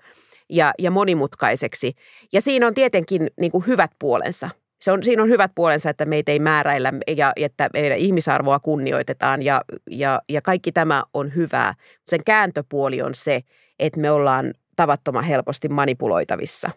ja, 0.48 0.72
ja 0.78 0.90
monimutkaiseksi. 0.90 1.94
Ja 2.32 2.40
siinä 2.40 2.66
on 2.66 2.74
tietenkin 2.74 3.30
niin 3.40 3.52
kuin 3.52 3.66
hyvät 3.66 3.90
puolensa– 3.98 4.50
se 4.82 4.92
on, 4.92 5.02
siinä 5.02 5.22
on 5.22 5.28
hyvät 5.28 5.52
puolensa, 5.54 5.90
että 5.90 6.04
meitä 6.04 6.32
ei 6.32 6.38
määräillä 6.38 6.92
ja 7.16 7.32
että 7.36 7.70
meidän 7.72 7.98
ihmisarvoa 7.98 8.58
kunnioitetaan 8.58 9.42
ja, 9.42 9.64
ja, 9.90 10.22
ja 10.28 10.42
kaikki 10.42 10.72
tämä 10.72 11.02
on 11.14 11.34
hyvää. 11.34 11.74
Sen 12.06 12.20
kääntöpuoli 12.26 13.02
on 13.02 13.14
se, 13.14 13.40
että 13.78 14.00
me 14.00 14.10
ollaan 14.10 14.54
tavattoman 14.76 15.24
helposti 15.24 15.68
manipuloitavissa. 15.68 16.70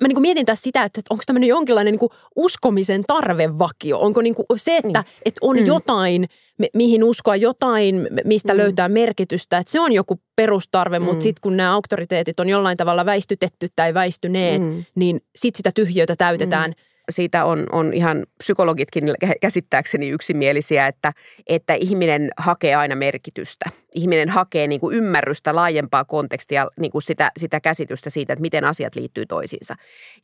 Mä 0.00 0.08
niin 0.08 0.20
mietin 0.20 0.46
tässä 0.46 0.62
sitä, 0.62 0.84
että 0.84 1.00
onko 1.10 1.22
tämmöinen 1.26 1.48
jonkinlainen 1.48 1.94
niin 1.94 2.10
uskomisen 2.36 3.04
tarvevakio. 3.06 3.98
Onko 3.98 4.22
niin 4.22 4.34
se, 4.56 4.76
että, 4.76 4.98
mm. 4.98 5.04
että 5.24 5.38
on 5.40 5.56
mm. 5.56 5.66
jotain, 5.66 6.28
mihin 6.74 7.04
uskoa, 7.04 7.36
jotain, 7.36 8.08
mistä 8.24 8.52
mm. 8.52 8.58
löytää 8.58 8.88
merkitystä, 8.88 9.58
että 9.58 9.72
se 9.72 9.80
on 9.80 9.92
joku 9.92 10.20
perustarve, 10.36 10.98
mm. 10.98 11.04
mutta 11.04 11.22
sitten 11.22 11.40
kun 11.40 11.56
nämä 11.56 11.74
auktoriteetit 11.74 12.40
on 12.40 12.48
jollain 12.48 12.76
tavalla 12.76 13.06
väistytetty 13.06 13.66
tai 13.76 13.94
väistyneet, 13.94 14.62
mm. 14.62 14.84
niin 14.94 15.20
sitten 15.36 15.58
sitä 15.58 15.70
tyhjötä 15.74 16.16
täytetään 16.16 16.70
mm 16.70 16.91
siitä 17.10 17.44
on, 17.44 17.66
on 17.72 17.94
ihan 17.94 18.26
psykologitkin 18.38 19.04
käsittääkseni 19.40 20.08
yksimielisiä, 20.08 20.86
että, 20.86 21.12
että 21.46 21.74
ihminen 21.74 22.30
hakee 22.36 22.74
aina 22.74 22.96
merkitystä. 22.96 23.70
Ihminen 23.94 24.28
hakee 24.28 24.66
niin 24.66 24.80
kuin 24.80 24.96
ymmärrystä, 24.96 25.54
laajempaa 25.54 26.04
kontekstia, 26.04 26.68
niin 26.80 26.92
kuin 26.92 27.02
sitä, 27.02 27.30
sitä 27.36 27.60
käsitystä 27.60 28.10
siitä, 28.10 28.32
että 28.32 28.40
miten 28.40 28.64
asiat 28.64 28.94
liittyy 28.94 29.26
toisiinsa. 29.26 29.74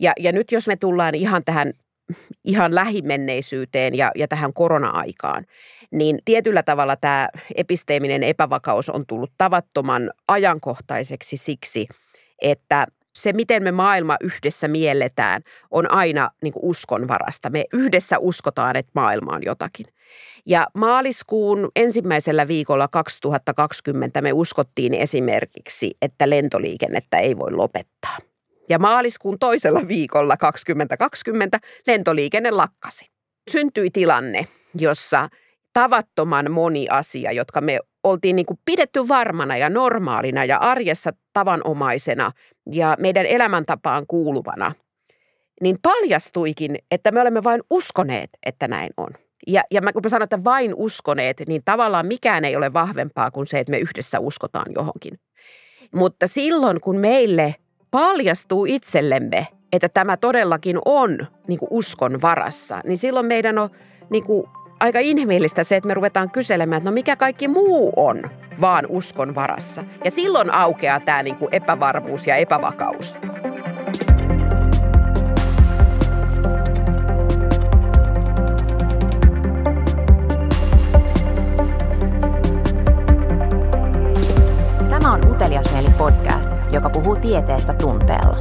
Ja, 0.00 0.12
ja 0.18 0.32
nyt 0.32 0.52
jos 0.52 0.66
me 0.66 0.76
tullaan 0.76 1.14
ihan 1.14 1.44
tähän 1.44 1.73
ihan 2.44 2.75
lähimenneisyyteen 2.75 3.94
ja, 3.94 4.11
ja 4.16 4.28
tähän 4.28 4.52
korona-aikaan, 4.52 5.47
niin 5.90 6.18
tietyllä 6.25 6.62
tavalla 6.62 6.97
tämä 6.97 7.28
episteeminen 7.54 8.23
epävakaus 8.23 8.90
on 8.90 9.06
tullut 9.06 9.32
tavattoman 9.38 10.11
ajankohtaiseksi 10.28 11.37
siksi, 11.37 11.87
että 12.42 12.87
se, 13.15 13.33
miten 13.33 13.62
me 13.62 13.73
maailma 13.73 14.17
yhdessä 14.21 14.69
mielletään, 14.69 15.43
on 15.71 15.93
aina 15.93 16.31
niin 16.43 16.53
kuin 16.53 16.65
uskonvarasta. 16.65 17.50
Me 17.50 17.65
yhdessä 17.73 18.19
uskotaan, 18.19 18.77
että 18.77 18.93
maailma 18.95 19.33
on 19.33 19.43
jotakin. 19.45 19.87
Ja 20.47 20.67
maaliskuun 20.75 21.71
ensimmäisellä 21.77 22.49
viikolla 22.49 22.88
2020 22.88 24.23
me 24.23 24.33
uskottiin 24.33 24.95
esimerkiksi, 24.95 25.97
että 26.03 26.31
lentoliikennettä 26.31 27.19
ei 27.19 27.38
voi 27.38 27.53
lopettaa. 27.53 28.17
Ja 28.69 28.79
maaliskuun 28.79 29.38
toisella 29.38 29.81
viikolla 29.88 30.37
2020 30.37 31.59
lentoliikenne 31.87 32.50
lakkasi. 32.50 33.07
Syntyi 33.50 33.91
tilanne, 33.91 34.47
jossa 34.79 35.29
tavattoman 35.73 36.50
moni 36.50 36.87
asia, 36.91 37.33
jotka 37.33 37.61
me 37.61 37.79
oltiin 38.05 38.37
niin 38.37 38.47
kuin 38.47 38.59
pidetty 38.65 39.09
varmana 39.09 39.57
ja 39.57 39.71
normaalina 39.71 40.45
ja 40.45 40.59
arjessa 40.59 41.11
tavanomaisena 41.33 42.33
ja 42.72 42.96
meidän 42.98 43.26
elämäntapaan 43.26 44.06
kuuluvana, 44.06 44.72
niin 45.62 45.76
paljastuikin, 45.82 46.78
että 46.90 47.10
me 47.10 47.20
olemme 47.20 47.44
vain 47.44 47.60
uskoneet, 47.70 48.30
että 48.46 48.68
näin 48.68 48.90
on. 48.96 49.10
Ja, 49.46 49.62
ja 49.70 49.80
mä, 49.80 49.92
kun 49.92 50.02
mä 50.04 50.08
sanon, 50.08 50.25
että 50.25 50.44
vain 50.44 50.72
uskoneet, 50.76 51.42
niin 51.46 51.62
tavallaan 51.64 52.06
mikään 52.06 52.44
ei 52.44 52.56
ole 52.56 52.72
vahvempaa 52.72 53.30
kuin 53.30 53.46
se, 53.46 53.58
että 53.58 53.70
me 53.70 53.78
yhdessä 53.78 54.20
uskotaan 54.20 54.72
johonkin. 54.75 55.20
Mutta 55.94 56.26
silloin, 56.26 56.80
kun 56.80 56.96
meille 56.96 57.54
paljastuu 57.90 58.64
itsellemme, 58.64 59.46
että 59.72 59.88
tämä 59.88 60.16
todellakin 60.16 60.78
on 60.84 61.26
niin 61.48 61.58
kuin 61.58 61.68
uskon 61.70 62.22
varassa, 62.22 62.80
niin 62.84 62.98
silloin 62.98 63.26
meidän 63.26 63.58
on 63.58 63.70
niin 64.10 64.25
kuin 64.25 64.44
aika 64.80 64.99
inhimillistä 64.99 65.64
se, 65.64 65.76
että 65.76 65.87
me 65.87 65.94
ruvetaan 65.94 66.30
kyselemään, 66.30 66.78
että 66.78 66.90
no 66.90 66.94
mikä 66.94 67.16
kaikki 67.16 67.49
muu 67.49 67.92
on 67.97 68.23
vaan 68.61 68.87
uskon 68.88 69.35
varassa. 69.35 69.85
Ja 70.04 70.11
silloin 70.11 70.54
aukeaa 70.54 71.00
tämä 71.00 71.23
niin 71.23 71.37
kuin 71.37 71.54
epävarmuus 71.54 72.26
ja 72.26 72.37
epävakaus. 72.37 73.16
Tämä 84.88 85.12
on 85.12 85.30
Utelias 85.30 85.73
Mieli 85.73 85.90
podcast, 85.99 86.50
joka 86.73 86.90
puhuu 86.90 87.16
tieteestä 87.16 87.75
tunteella. 87.75 88.38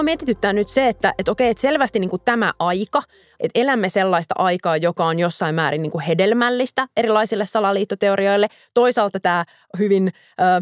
Mua 0.00 0.04
mietityttää 0.04 0.52
nyt 0.52 0.68
se, 0.68 0.88
että, 0.88 1.14
että 1.18 1.32
okei, 1.32 1.50
että 1.50 1.60
selvästi 1.60 1.98
niin 1.98 2.10
kuin 2.10 2.22
tämä 2.24 2.52
aika, 2.58 3.02
että 3.40 3.60
elämme 3.60 3.88
sellaista 3.88 4.34
aikaa, 4.38 4.76
joka 4.76 5.04
on 5.04 5.18
jossain 5.18 5.54
määrin 5.54 5.82
niin 5.82 5.90
kuin 5.90 6.04
hedelmällistä 6.04 6.88
erilaisille 6.96 7.46
salaliittoteorioille. 7.46 8.48
Toisaalta 8.74 9.20
tämä 9.20 9.44
hyvin, 9.78 10.12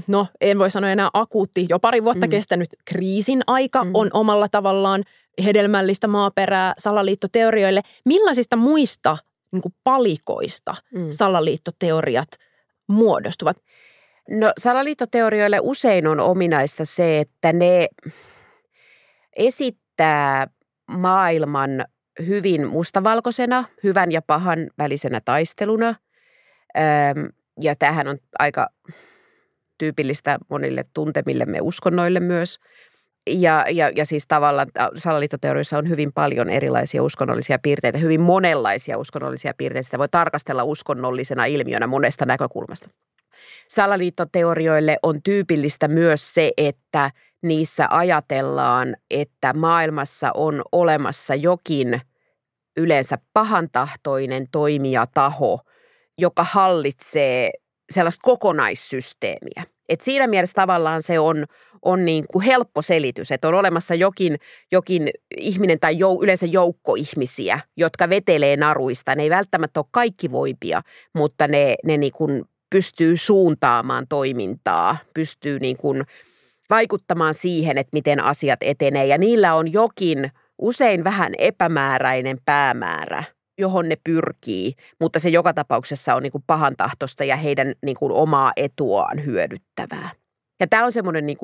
no 0.07 0.26
en 0.40 0.59
voi 0.59 0.71
sanoa 0.71 0.90
enää 0.90 1.11
akuutti, 1.14 1.66
jo 1.68 1.78
pari 1.78 2.04
vuotta 2.04 2.26
mm. 2.26 2.30
kestänyt 2.30 2.68
kriisin 2.85 3.42
aika 3.47 3.85
mm. 3.85 3.90
on 3.95 4.11
omalla 4.12 4.49
tavallaan 4.49 5.04
hedelmällistä 5.45 6.07
maaperää 6.07 6.75
salaliittoteorioille. 6.78 7.80
Millaisista 8.04 8.57
muista 8.57 9.16
niin 9.52 9.62
kuin 9.62 9.75
palikoista 9.85 10.75
mm. 10.95 11.07
salaliittoteoriat 11.11 12.28
muodostuvat? 12.88 13.57
No 14.30 14.52
salaliittoteorioille 14.59 15.59
usein 15.62 16.07
on 16.07 16.21
ominaista 16.21 16.85
se, 16.85 17.18
että 17.18 17.52
ne 17.52 17.88
esittää 19.38 20.47
maailman 20.90 21.85
hyvin 22.26 22.66
mustavalkoisena, 22.68 23.64
hyvän 23.85 24.12
ja 24.12 24.23
pahan 24.23 24.71
välisenä 24.78 25.21
taisteluna. 25.25 25.95
Ja 27.61 27.76
tämähän 27.76 28.09
on 28.09 28.18
aika 28.38 28.68
tyypillistä 29.78 30.38
monille 30.50 30.83
tuntemillemme 30.95 31.59
uskonnoille 31.61 32.21
myös. 32.21 32.59
Ja, 33.30 33.64
ja, 33.71 33.90
ja 33.97 34.07
siis 34.07 34.25
tavallaan 34.28 34.68
salaliittoteorioissa 34.97 35.78
on 35.78 35.88
hyvin 35.88 36.12
paljon 36.12 36.50
erilaisia 36.50 37.02
uskonnollisia 37.02 37.59
piirteitä, 37.59 37.99
hyvin 37.99 38.21
monenlaisia 38.21 38.99
uskonnollisia 38.99 39.52
piirteitä. 39.57 39.87
Sitä 39.87 39.99
voi 39.99 40.09
tarkastella 40.09 40.64
uskonnollisena 40.64 41.45
ilmiönä 41.45 41.87
monesta 41.87 42.26
näkökulmasta. 42.26 42.90
Salaliittoteorioille 43.68 44.97
on 45.02 45.23
tyypillistä 45.23 45.88
myös 45.88 46.35
se, 46.35 46.52
että 46.57 47.11
niissä 47.42 47.87
ajatellaan, 47.90 48.97
että 49.11 49.52
maailmassa 49.52 50.30
on 50.35 50.62
olemassa 50.73 51.35
jokin 51.35 52.00
yleensä 52.76 53.18
pahantahtoinen 53.33 54.47
toimijataho, 54.52 55.61
joka 56.18 56.45
hallitsee 56.45 57.50
sellaista 57.90 58.21
kokonaissysteemiä. 58.23 59.62
Et 59.88 60.00
siinä 60.00 60.26
mielessä 60.26 60.54
tavallaan 60.54 61.02
se 61.02 61.18
on, 61.18 61.45
on 61.83 62.04
niin 62.04 62.25
kuin 62.33 62.45
helppo 62.45 62.83
selitys, 62.83 63.30
että 63.33 63.49
on 63.49 63.54
olemassa 63.54 63.95
jokin, 63.95 64.38
jokin 64.73 65.11
ihminen 65.37 65.80
tai 65.80 65.99
jou, 65.99 66.23
yleensä 66.23 66.47
joukko 66.47 66.95
ihmisiä, 66.95 67.61
jotka 67.76 68.09
vetelee 68.09 68.57
naruista. 68.57 69.14
Ne 69.14 69.23
ei 69.23 69.30
välttämättä 69.30 69.80
ole 69.80 69.87
kaikki 69.90 70.30
voipia, 70.30 70.83
mutta 71.14 71.49
ne, 71.49 71.75
ne 71.85 71.97
niin 71.97 72.12
kuin 72.12 72.45
pystyy 72.71 73.16
suuntaamaan 73.16 74.07
toimintaa, 74.09 74.97
pystyy 75.14 75.59
niin 75.59 75.76
kuin 75.76 76.04
vaikuttamaan 76.70 77.34
siihen, 77.34 77.78
että 77.78 77.90
miten 77.92 78.25
asiat 78.25 78.58
etenee. 78.62 79.06
Ja 79.06 79.18
niillä 79.18 79.54
on 79.54 79.72
jokin 79.72 80.30
usein 80.58 81.04
vähän 81.04 81.32
epämääräinen 81.38 82.38
päämäärä, 82.44 83.25
johon 83.58 83.88
ne 83.88 83.96
pyrkii, 84.04 84.75
mutta 85.00 85.20
se 85.20 85.28
joka 85.28 85.54
tapauksessa 85.54 86.14
on 86.14 86.22
niin 86.22 86.32
kuin 86.32 86.44
pahan 86.46 86.76
tahtosta 86.76 87.25
ja 87.25 87.37
heidän 87.37 87.72
niin 87.82 87.96
kuin 87.96 88.12
omaa 88.12 88.52
etuaan 88.56 89.25
hyödyttävää. 89.25 90.10
Ja 90.60 90.66
tämä 90.66 90.84
on 90.84 90.92
semmoinen 90.92 91.26
niin 91.26 91.38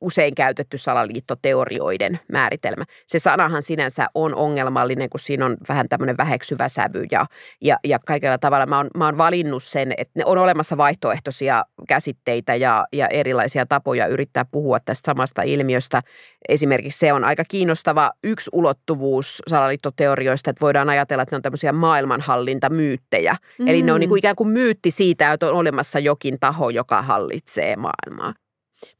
usein 0.00 0.34
käytetty 0.34 0.78
salaliittoteorioiden 0.78 2.20
määritelmä. 2.32 2.84
Se 3.06 3.18
sanahan 3.18 3.62
sinänsä 3.62 4.06
on 4.14 4.34
ongelmallinen, 4.34 5.10
kun 5.10 5.20
siinä 5.20 5.46
on 5.46 5.56
vähän 5.68 5.88
tämmöinen 5.88 6.16
väheksyvä 6.16 6.68
sävy 6.68 7.04
ja, 7.10 7.26
ja, 7.62 7.76
ja 7.84 7.98
kaikella 7.98 8.38
tavalla 8.38 8.66
mä 8.66 8.76
oon, 8.76 8.90
mä 8.96 9.04
oon 9.04 9.18
valinnut 9.18 9.62
sen, 9.62 9.94
että 9.96 10.20
on 10.24 10.38
olemassa 10.38 10.76
vaihtoehtoisia 10.76 11.64
käsitteitä 11.88 12.54
ja, 12.54 12.86
ja 12.92 13.08
erilaisia 13.08 13.66
tapoja 13.66 14.06
yrittää 14.06 14.44
puhua 14.44 14.80
tästä 14.80 15.06
samasta 15.06 15.42
ilmiöstä. 15.42 16.00
Esimerkiksi 16.48 16.98
se 16.98 17.12
on 17.12 17.24
aika 17.24 17.44
kiinnostava 17.48 18.10
yksi 18.24 18.50
ulottuvuus 18.52 19.42
salaliittoteorioista, 19.46 20.50
että 20.50 20.60
voidaan 20.60 20.90
ajatella, 20.90 21.22
että 21.22 21.34
ne 21.34 21.36
on 21.36 21.42
tämmöisiä 21.42 21.72
maailmanhallintamyyttejä. 21.72 23.36
Mm. 23.58 23.68
Eli 23.68 23.82
ne 23.82 23.92
on 23.92 24.00
niin 24.00 24.08
kuin 24.08 24.18
ikään 24.18 24.36
kuin 24.36 24.48
myytti 24.48 24.90
siitä, 24.90 25.32
että 25.32 25.46
on 25.46 25.54
olemassa 25.54 25.98
jokin 25.98 26.40
taho, 26.40 26.70
joka 26.70 27.02
hallitsee 27.02 27.76
maailmaa. 27.76 28.43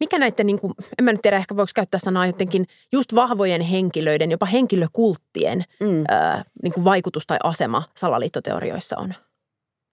Mikä 0.01 0.19
näiden, 0.19 0.47
niin 0.47 0.59
kuin, 0.59 0.75
en 0.99 1.05
mä 1.05 1.13
nyt 1.13 1.23
tiedä, 1.23 1.37
ehkä 1.37 1.57
voiko 1.57 1.71
käyttää 1.75 2.01
sanaa 2.01 2.27
jotenkin 2.27 2.67
just 2.93 3.15
vahvojen 3.15 3.61
henkilöiden, 3.61 4.31
jopa 4.31 4.47
henkilökulttien 4.47 5.65
mm. 5.81 6.05
ää, 6.09 6.45
niin 6.63 6.73
kuin 6.73 6.85
vaikutus 6.85 7.27
tai 7.27 7.39
asema 7.43 7.83
salaliittoteorioissa 7.97 8.99
on? 8.99 9.15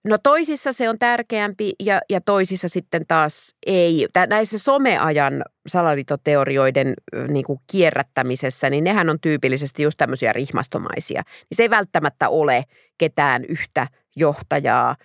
No 0.04 0.18
toisissa 0.22 0.72
se 0.72 0.88
on 0.88 0.98
tärkeämpi 0.98 1.72
ja, 1.80 2.00
ja 2.10 2.20
toisissa 2.20 2.68
sitten 2.68 3.04
taas 3.08 3.54
ei. 3.66 4.08
Tää, 4.12 4.26
näissä 4.26 4.58
someajan 4.58 5.44
salaliittoteorioiden 5.66 6.94
niin 7.28 7.44
kuin 7.44 7.58
kierrättämisessä, 7.66 8.70
niin 8.70 8.84
nehän 8.84 9.10
on 9.10 9.20
tyypillisesti 9.20 9.82
just 9.82 9.98
tämmöisiä 9.98 10.32
rihmastomaisia. 10.32 11.22
Niin 11.26 11.56
se 11.56 11.62
ei 11.62 11.70
välttämättä 11.70 12.28
ole 12.28 12.64
ketään 12.98 13.44
yhtä 13.44 13.86
johtajaa. 14.16 14.96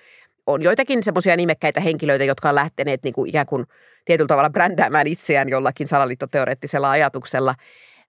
On 0.48 0.62
joitakin 0.62 1.04
semmoisia 1.04 1.38
nimekkäitä 1.38 1.80
henkilöitä, 1.80 2.24
jotka 2.24 2.50
on 2.50 2.56
lähteneet 2.56 3.04
niin 3.04 3.14
kuin 3.14 3.30
ikään 3.30 3.46
kuin– 3.46 3.66
tietyllä 4.08 4.28
tavalla 4.28 4.50
brändäämään 4.50 5.08
itseään 5.08 5.50
jollakin 5.50 5.88
salaliittoteoreettisella 5.88 6.92
ajatuksella. 6.92 7.56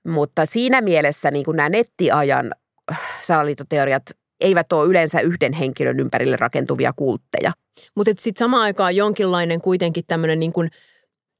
Mutta 0.06 0.46
siinä 0.46 0.80
mielessä 0.80 1.30
niin 1.30 1.44
kuin 1.44 1.56
nämä 1.56 1.68
nettiajan 1.68 2.54
äh, 2.92 3.00
salaliittoteoriat 3.22 4.02
eivät 4.40 4.72
ole 4.72 4.88
yleensä 4.88 5.20
yhden 5.20 5.52
henkilön 5.52 6.00
ympärille 6.00 6.36
rakentuvia 6.36 6.92
kultteja. 6.96 7.52
Mutta 7.94 8.12
sitten 8.18 8.38
samaan 8.38 8.62
aikaan 8.62 8.96
jonkinlainen 8.96 9.60
kuitenkin 9.60 10.04
tämmöinen 10.06 10.40
niin 10.40 10.52
kuin 10.52 10.70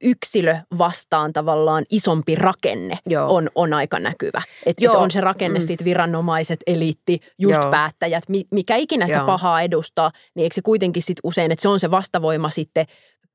yksilö 0.03 0.57
vastaan 0.77 1.33
tavallaan 1.33 1.85
isompi 1.89 2.35
rakenne 2.35 2.97
on, 3.27 3.49
on 3.55 3.73
aika 3.73 3.99
näkyvä. 3.99 4.41
Että 4.65 4.85
et 4.85 4.91
on 4.91 5.11
se 5.11 5.21
rakenne 5.21 5.59
mm. 5.59 5.65
siitä 5.65 5.85
viranomaiset, 5.85 6.59
eliitti, 6.67 7.19
just 7.39 7.61
Joo. 7.61 7.71
päättäjät, 7.71 8.23
mikä 8.51 8.75
ikinä 8.75 9.07
sitä 9.07 9.17
Joo. 9.17 9.25
pahaa 9.25 9.61
edustaa, 9.61 10.11
niin 10.35 10.43
eikö 10.43 10.55
se 10.55 10.61
kuitenkin 10.61 11.03
sitten 11.03 11.21
usein, 11.23 11.51
että 11.51 11.61
se 11.61 11.69
on 11.69 11.79
se 11.79 11.91
vastavoima 11.91 12.49
sitten 12.49 12.85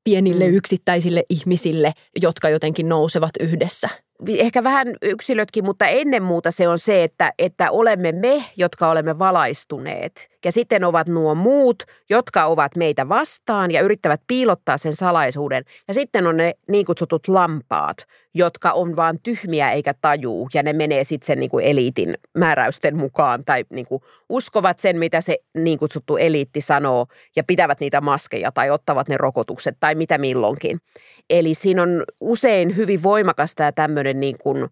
pienille 0.03 0.47
mm. 0.47 0.53
yksittäisille 0.53 1.23
ihmisille, 1.29 1.93
jotka 2.21 2.49
jotenkin 2.49 2.89
nousevat 2.89 3.31
yhdessä– 3.39 3.89
ehkä 4.27 4.63
vähän 4.63 4.87
yksilötkin, 5.01 5.65
mutta 5.65 5.87
ennen 5.87 6.23
muuta 6.23 6.51
se 6.51 6.67
on 6.67 6.79
se, 6.79 7.03
että, 7.03 7.33
että 7.39 7.71
olemme 7.71 8.11
me, 8.11 8.45
jotka 8.57 8.89
olemme 8.89 9.19
valaistuneet. 9.19 10.29
Ja 10.45 10.51
sitten 10.51 10.83
ovat 10.83 11.07
nuo 11.07 11.35
muut, 11.35 11.83
jotka 12.09 12.45
ovat 12.45 12.75
meitä 12.75 13.09
vastaan 13.09 13.71
ja 13.71 13.81
yrittävät 13.81 14.21
piilottaa 14.27 14.77
sen 14.77 14.95
salaisuuden. 14.95 15.63
Ja 15.87 15.93
sitten 15.93 16.27
on 16.27 16.37
ne 16.37 16.53
niin 16.67 16.85
kutsutut 16.85 17.27
lampaat, 17.27 17.97
jotka 18.33 18.71
on 18.71 18.95
vaan 18.95 19.19
tyhmiä 19.23 19.71
eikä 19.71 19.93
tajuu. 20.01 20.49
Ja 20.53 20.63
ne 20.63 20.73
menee 20.73 21.03
sitten 21.03 21.27
sen 21.27 21.39
niin 21.39 21.49
kuin 21.49 21.65
eliitin 21.65 22.17
määräysten 22.37 22.97
mukaan 22.97 23.45
tai 23.45 23.65
niin 23.69 23.85
kuin 23.85 24.01
uskovat 24.29 24.79
sen, 24.79 24.99
mitä 24.99 25.21
se 25.21 25.37
niin 25.57 25.79
kutsuttu 25.79 26.17
eliitti 26.17 26.61
sanoo 26.61 27.07
ja 27.35 27.43
pitävät 27.43 27.79
niitä 27.79 28.01
maskeja 28.01 28.51
tai 28.51 28.69
ottavat 28.69 29.07
ne 29.07 29.17
rokotukset 29.17 29.77
tai 29.79 29.95
mitä 29.95 30.17
milloinkin. 30.17 30.79
Eli 31.29 31.53
siinä 31.53 31.83
on 31.83 32.03
usein 32.21 32.75
hyvin 32.75 33.03
voimakasta 33.03 33.63
ja 33.63 33.71
tämmöinen 33.71 34.04
niin 34.13 34.37
kuin 34.37 34.69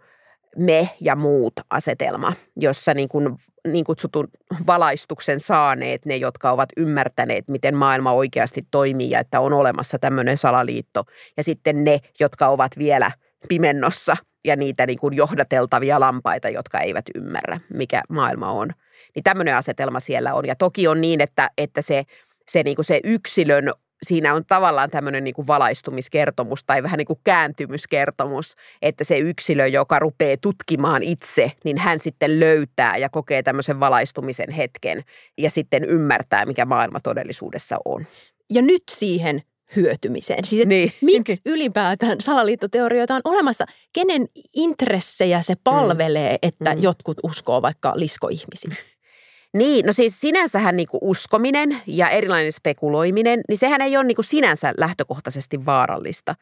me 0.57 0.89
ja 1.01 1.15
muut 1.15 1.53
asetelma, 1.69 2.33
jossa 2.55 2.93
niin 2.93 3.09
kuin, 3.09 3.35
niin 3.67 3.85
kutsutun 3.85 4.27
valaistuksen 4.67 5.39
saaneet, 5.39 6.05
ne 6.05 6.15
jotka 6.15 6.51
ovat 6.51 6.69
ymmärtäneet, 6.77 7.47
miten 7.47 7.75
maailma 7.75 8.11
oikeasti 8.11 8.67
toimii 8.71 9.09
ja 9.09 9.19
että 9.19 9.39
on 9.39 9.53
olemassa 9.53 9.99
tämmöinen 9.99 10.37
salaliitto. 10.37 11.03
Ja 11.37 11.43
sitten 11.43 11.83
ne, 11.83 11.99
jotka 12.19 12.47
ovat 12.47 12.77
vielä 12.77 13.11
pimennossa 13.47 14.17
ja 14.45 14.55
niitä 14.55 14.85
niin 14.85 14.99
kuin 14.99 15.15
johdateltavia 15.15 15.99
lampaita, 15.99 16.49
jotka 16.49 16.79
eivät 16.79 17.05
ymmärrä, 17.15 17.59
mikä 17.73 18.01
maailma 18.09 18.51
on. 18.51 18.69
Niin 19.15 19.23
tämmöinen 19.23 19.55
asetelma 19.55 19.99
siellä 19.99 20.33
on. 20.33 20.45
Ja 20.45 20.55
toki 20.55 20.87
on 20.87 21.01
niin, 21.01 21.21
että, 21.21 21.49
että 21.57 21.81
se, 21.81 22.03
se, 22.49 22.63
niin 22.63 22.75
kuin 22.75 22.85
se 22.85 22.99
yksilön 23.03 23.73
siinä 24.03 24.33
on 24.33 24.45
tavallaan 24.45 24.89
tämmöinen 24.89 25.23
niin 25.23 25.33
kuin 25.33 25.47
valaistumiskertomus 25.47 26.63
tai 26.63 26.83
vähän 26.83 26.97
niin 26.97 27.05
kuin 27.05 27.19
kääntymyskertomus, 27.23 28.55
että 28.81 29.03
se 29.03 29.17
yksilö, 29.17 29.67
joka 29.67 29.99
rupeaa 29.99 30.37
tutkimaan 30.41 31.03
itse, 31.03 31.51
niin 31.63 31.77
hän 31.77 31.99
sitten 31.99 32.39
löytää 32.39 32.97
ja 32.97 33.09
kokee 33.09 33.43
tämmöisen 33.43 33.79
valaistumisen 33.79 34.51
hetken 34.51 35.03
ja 35.37 35.49
sitten 35.49 35.83
ymmärtää, 35.83 36.45
mikä 36.45 36.65
maailma 36.65 36.99
todellisuudessa 36.99 37.77
on. 37.85 38.05
Ja 38.49 38.61
nyt 38.61 38.83
siihen 38.91 39.41
hyötymiseen. 39.75 40.45
Siis 40.45 40.67
niin. 40.67 40.93
miksi 41.01 41.37
ylipäätään 41.45 42.21
salaliittoteorioita 42.21 43.15
on 43.15 43.21
olemassa? 43.23 43.65
Kenen 43.93 44.27
intressejä 44.55 45.41
se 45.41 45.53
palvelee, 45.63 46.31
mm. 46.31 46.37
että 46.41 46.75
mm. 46.75 46.83
jotkut 46.83 47.17
uskoo 47.23 47.61
vaikka 47.61 47.93
liskoihmisiin? 47.95 48.77
Niin, 49.53 49.85
no 49.85 49.93
siis 49.93 50.21
sinänsähän 50.21 50.75
niin 50.75 50.87
uskominen 51.01 51.81
ja 51.87 52.09
erilainen 52.09 52.51
spekuloiminen, 52.51 53.41
niin 53.49 53.57
sehän 53.57 53.81
ei 53.81 53.97
ole 53.97 54.03
niin 54.03 54.17
sinänsä 54.21 54.73
lähtökohtaisesti 54.77 55.65
vaarallista. 55.65 56.35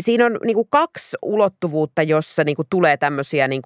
Siinä 0.00 0.26
on 0.26 0.38
niin 0.44 0.68
kaksi 0.70 1.16
ulottuvuutta, 1.22 2.02
jossa 2.02 2.44
niin 2.44 2.56
tulee 2.70 2.96
tämmöisiä 2.96 3.48
niin 3.48 3.62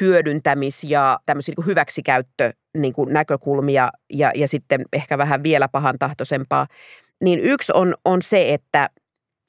hyödyntämis- 0.00 0.84
ja 0.88 1.20
tämmöisiä 1.26 1.54
niin 1.56 1.66
hyväksikäyttö 1.66 2.52
niin 2.78 2.94
näkökulmia 3.08 3.90
ja, 4.12 4.32
ja 4.34 4.48
sitten 4.48 4.84
ehkä 4.92 5.18
vähän 5.18 5.42
vielä 5.42 5.68
pahantahtoisempaa. 5.68 6.66
Niin 7.24 7.40
yksi 7.40 7.72
on, 7.74 7.94
on 8.04 8.22
se, 8.22 8.54
että, 8.54 8.90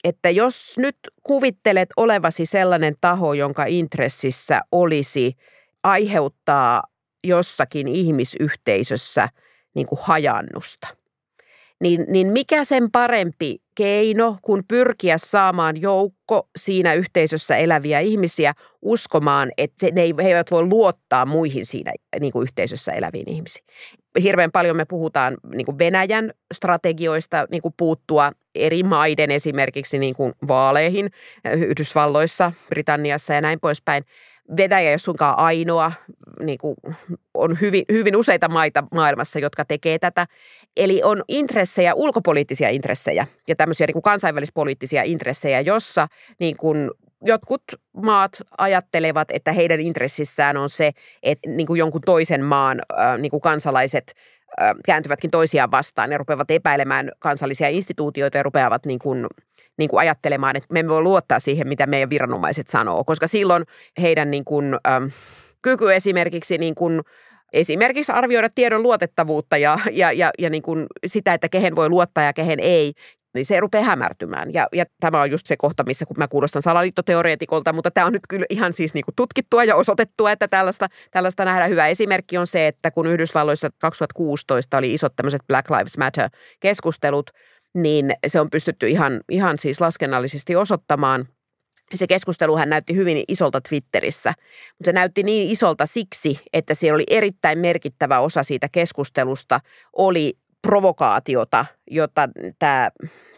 että 0.04 0.30
jos 0.30 0.78
nyt 0.78 0.98
kuvittelet 1.24 1.90
olevasi 1.98 2.46
sellainen 2.46 2.96
taho, 3.02 3.34
jonka 3.34 3.66
intressissä 3.66 4.62
olisi 4.72 5.36
aiheuttaa 5.84 6.84
jossakin 7.24 7.88
ihmisyhteisössä 7.88 9.30
niin 9.76 9.88
kuin 9.88 10.00
hajannusta. 10.04 10.88
Niin, 11.82 12.06
niin 12.08 12.28
mikä 12.28 12.64
sen 12.64 12.92
parempi 12.92 13.62
keino, 13.76 14.38
kun 14.42 14.64
pyrkiä 14.68 15.18
saamaan 15.18 15.82
joukko 15.82 16.50
siinä 16.58 16.94
yhteisössä 16.94 17.58
eläviä 17.58 18.00
ihmisiä 18.00 18.54
uskomaan, 18.82 19.52
että 19.58 19.88
ne 19.92 20.02
eivät 20.02 20.52
voi 20.52 20.66
luottaa 20.66 21.26
muihin 21.26 21.66
siinä 21.66 21.92
niin 22.20 22.34
kuin 22.34 22.44
yhteisössä 22.44 22.92
eläviin 22.92 23.30
ihmisiin. 23.30 23.66
Hirveän 24.24 24.52
paljon 24.52 24.78
me 24.78 24.86
puhutaan 24.86 25.38
niin 25.56 25.66
kuin 25.66 25.80
Venäjän 25.80 26.32
strategioista 26.54 27.48
niin 27.52 27.62
kuin 27.62 27.74
puuttua 27.78 28.32
eri 28.56 28.84
maiden 28.84 29.32
esimerkiksi 29.32 30.00
niin 30.00 30.16
kuin 30.16 30.34
vaaleihin 30.48 31.12
Yhdysvalloissa, 31.58 32.52
Britanniassa 32.70 33.34
ja 33.34 33.42
näin 33.42 33.60
poispäin– 33.60 34.04
Venäjä 34.58 34.90
ei 34.90 34.94
ole 34.94 34.98
sunkaan 34.98 35.40
ainoa, 35.40 35.92
niin 36.40 36.58
kuin 36.58 36.76
on 37.34 37.58
hyvin, 37.62 37.86
hyvin 37.92 38.16
useita 38.16 38.50
maita 38.50 38.84
maailmassa, 38.92 39.40
jotka 39.40 39.66
tekee 39.66 40.00
tätä. 40.00 40.28
Eli 40.78 41.02
on 41.04 41.24
intressejä, 41.28 41.94
ulkopoliittisia 41.94 42.70
intressejä 42.70 43.28
ja 43.48 43.56
tämmöisiä 43.56 43.88
niin 43.88 43.94
kuin 43.94 44.04
kansainvälispoliittisia 44.04 45.04
intressejä, 45.04 45.62
jossa 45.62 46.08
niin 46.40 46.58
kuin 46.58 46.92
jotkut 47.26 47.64
maat 47.94 48.32
ajattelevat, 48.58 49.28
että 49.32 49.54
heidän 49.54 49.80
intressissään 49.80 50.58
on 50.58 50.70
se, 50.70 50.92
että 51.24 51.50
niin 51.50 51.68
kuin 51.68 51.80
jonkun 51.80 52.02
toisen 52.06 52.44
maan 52.44 52.82
niin 53.18 53.30
kuin 53.32 53.42
kansalaiset 53.42 54.14
kääntyvätkin 54.86 55.32
toisiaan 55.32 55.72
vastaan 55.72 56.12
ja 56.12 56.18
rupeavat 56.18 56.52
epäilemään 56.52 57.12
kansallisia 57.20 57.68
instituutioita 57.68 58.38
ja 58.38 58.44
rupeavat 58.44 58.86
niin 58.86 59.00
kuin, 59.00 59.28
niin 59.82 59.90
kuin 59.90 60.00
ajattelemaan, 60.00 60.56
että 60.56 60.68
me 60.74 60.80
emme 60.80 60.90
voi 60.90 61.02
luottaa 61.02 61.40
siihen, 61.40 61.68
mitä 61.68 61.88
meidän 61.88 62.10
viranomaiset 62.10 62.70
sanoo, 62.70 63.04
koska 63.04 63.28
silloin 63.28 63.64
heidän 64.02 64.32
niin 64.32 64.46
kuin, 64.46 64.78
ähm, 64.88 65.04
kyky 65.62 65.94
esimerkiksi 65.94 66.58
niin 66.58 66.76
kuin, 66.76 67.02
esimerkiksi 67.54 68.12
arvioida 68.12 68.50
tiedon 68.50 68.84
luotettavuutta 68.84 69.58
ja, 69.58 69.78
ja, 69.92 70.12
ja, 70.12 70.32
ja 70.40 70.50
niin 70.50 70.64
kuin 70.64 70.86
sitä, 71.06 71.34
että 71.34 71.50
kehen 71.50 71.76
voi 71.76 71.90
luottaa 71.90 72.24
ja 72.24 72.34
kehen 72.34 72.60
ei, 72.60 72.94
niin 73.34 73.46
se 73.46 73.60
rupeaa 73.60 73.84
hämärtymään. 73.84 74.54
Ja, 74.54 74.68
ja 74.74 74.86
tämä 75.00 75.22
on 75.22 75.32
just 75.32 75.46
se 75.46 75.58
kohta, 75.58 75.84
missä 75.84 76.06
kun 76.06 76.18
mä 76.18 76.28
kuulostan 76.28 76.62
salaliittoteoreetikolta, 76.62 77.74
mutta 77.74 77.92
tämä 77.92 78.08
on 78.08 78.14
nyt 78.14 78.28
kyllä 78.30 78.46
ihan 78.50 78.74
siis 78.74 78.94
niin 78.94 79.06
kuin 79.06 79.16
tutkittua 79.16 79.64
ja 79.64 79.76
osoitettua, 79.76 80.32
että 80.32 80.48
tällaista, 80.48 80.88
tällaista 81.12 81.46
nähdään. 81.46 81.70
Hyvä 81.70 81.88
esimerkki 81.88 82.38
on 82.38 82.48
se, 82.48 82.68
että 82.68 82.92
kun 82.92 83.08
Yhdysvalloissa 83.08 83.70
2016 83.80 84.78
oli 84.78 84.94
isot 84.94 85.16
tämmöiset 85.16 85.42
Black 85.48 85.70
Lives 85.70 85.98
Matter-keskustelut, 85.98 87.32
niin 87.74 88.16
se 88.28 88.40
on 88.40 88.50
pystytty 88.50 88.88
ihan, 88.88 89.22
ihan 89.30 89.60
siis 89.60 89.82
laskennallisesti 89.82 90.56
osoittamaan– 90.56 91.28
se 91.98 92.08
keskusteluhan 92.08 92.70
näytti 92.70 92.96
hyvin 92.96 93.24
isolta 93.28 93.62
Twitterissä, 93.70 94.34
mutta 94.78 94.86
se 94.86 94.94
näytti 94.94 95.24
niin 95.24 95.52
isolta 95.52 95.86
siksi, 95.86 96.40
että 96.54 96.74
siellä 96.74 96.96
oli 96.96 97.04
erittäin 97.10 97.60
merkittävä 97.60 98.20
osa 98.20 98.44
siitä 98.44 98.68
keskustelusta 98.72 99.60
oli 99.94 100.38
provokaatiota, 100.62 101.66
jota 101.92 102.30
tämä, 102.60 102.90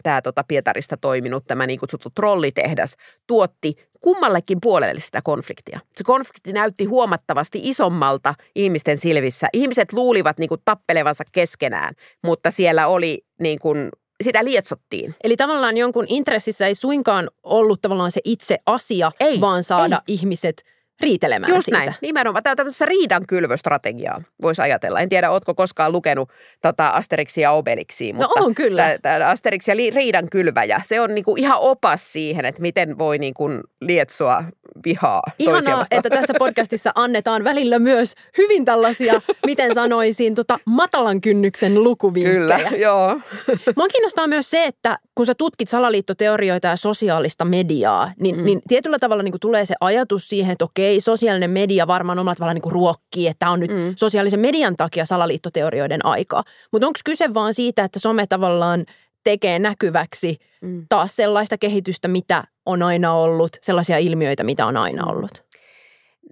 tämä 0.02 0.22
tota 0.22 0.44
Pietarista 0.48 0.96
toiminut, 0.96 1.44
tämä 1.46 1.66
niin 1.66 1.80
kutsuttu 1.80 2.10
trollitehdas, 2.10 2.96
tuotti 3.26 3.74
kummallekin 4.00 4.58
puolelle 4.62 5.00
sitä 5.00 5.22
konfliktia. 5.22 5.80
Se 5.96 6.04
konflikti 6.04 6.52
näytti 6.52 6.84
huomattavasti 6.84 7.60
isommalta 7.62 8.34
ihmisten 8.54 8.98
silvissä. 8.98 9.46
Ihmiset 9.52 9.92
luulivat 9.92 10.38
niin 10.38 10.48
kuin 10.48 10.60
tappelevansa 10.64 11.24
keskenään, 11.32 11.94
mutta 12.22 12.50
siellä 12.50 12.86
oli 12.86 13.24
niin 13.40 13.58
kuin 13.58 13.88
sitä 14.22 14.44
lietsottiin. 14.44 15.14
Eli 15.24 15.36
tavallaan 15.36 15.76
jonkun 15.76 16.06
intressissä 16.08 16.66
ei 16.66 16.74
suinkaan 16.74 17.30
ollut 17.42 17.80
tavallaan 17.82 18.12
se 18.12 18.20
itse 18.24 18.58
asia, 18.66 19.12
ei, 19.20 19.40
vaan 19.40 19.64
saada 19.64 20.02
ei. 20.08 20.14
ihmiset– 20.14 20.64
riitelemään 21.00 21.54
Just 21.54 21.64
siitä. 21.64 21.78
näin, 21.78 21.94
nimenomaan. 22.02 22.42
Tämä 22.42 22.52
on 22.52 22.56
tämmöistä 22.56 22.86
riidan 22.86 23.26
kylvöstrategiaa, 23.26 24.22
voisi 24.42 24.62
ajatella. 24.62 25.00
En 25.00 25.08
tiedä, 25.08 25.30
ootko 25.30 25.54
koskaan 25.54 25.92
lukenut 25.92 26.30
tota 26.62 26.88
Asterixia 26.88 27.42
ja 27.42 27.52
Obelixia, 27.52 28.12
no 28.12 28.18
mutta 28.18 28.40
no 28.40 28.46
on 28.46 28.54
kyllä. 28.54 28.98
Tämä 29.02 29.26
Asterix 29.26 29.68
ja 29.68 29.74
riidan 29.94 30.30
kylväjä, 30.30 30.80
se 30.84 31.00
on 31.00 31.14
niinku 31.14 31.36
ihan 31.36 31.58
opas 31.60 32.12
siihen, 32.12 32.44
että 32.44 32.62
miten 32.62 32.98
voi 32.98 33.18
niinku 33.18 33.48
lietsoa 33.80 34.44
vihaa 34.84 35.22
Ihanaa, 35.38 35.84
että 35.90 36.10
tässä 36.10 36.34
podcastissa 36.38 36.92
annetaan 37.04 37.44
välillä 37.44 37.78
myös 37.78 38.14
hyvin 38.38 38.64
tällaisia, 38.64 39.20
miten 39.46 39.74
sanoisin, 39.74 40.34
tota, 40.34 40.58
matalan 40.64 41.20
kynnyksen 41.20 41.84
lukuvinkkejä. 41.84 42.40
Kyllä, 42.40 42.58
joo. 42.76 43.20
Mua 43.76 43.88
kiinnostaa 43.88 44.26
myös 44.26 44.50
se, 44.50 44.64
että 44.64 44.98
kun 45.14 45.26
sä 45.26 45.34
tutkit 45.34 45.68
salaliittoteorioita 45.68 46.68
ja 46.68 46.76
sosiaalista 46.76 47.44
mediaa, 47.44 48.12
niin, 48.20 48.36
mm. 48.36 48.44
niin 48.44 48.62
tietyllä 48.68 48.98
tavalla 48.98 49.22
niin 49.22 49.34
tulee 49.40 49.64
se 49.64 49.74
ajatus 49.80 50.28
siihen, 50.28 50.52
että 50.52 50.64
okei, 50.64 50.83
sosiaalinen 50.98 51.50
media 51.50 51.86
varmaan 51.86 52.18
omalla 52.18 52.34
tavalla 52.34 52.54
niin 52.54 52.72
ruokkii, 52.72 53.28
että 53.28 53.50
on 53.50 53.60
nyt 53.60 53.70
mm. 53.70 53.94
sosiaalisen 53.96 54.40
median 54.40 54.76
takia 54.76 55.04
salaliittoteorioiden 55.04 56.06
aikaa. 56.06 56.44
Mutta 56.72 56.86
onko 56.86 57.00
kyse 57.04 57.34
vaan 57.34 57.54
siitä, 57.54 57.84
että 57.84 57.98
some 57.98 58.26
tavallaan 58.26 58.84
tekee 59.24 59.58
näkyväksi 59.58 60.38
mm. 60.62 60.86
taas 60.88 61.16
sellaista 61.16 61.58
kehitystä, 61.58 62.08
mitä 62.08 62.44
on 62.66 62.82
aina 62.82 63.14
ollut, 63.14 63.56
sellaisia 63.62 63.98
ilmiöitä, 63.98 64.44
mitä 64.44 64.66
on 64.66 64.76
aina 64.76 65.06
ollut? 65.06 65.44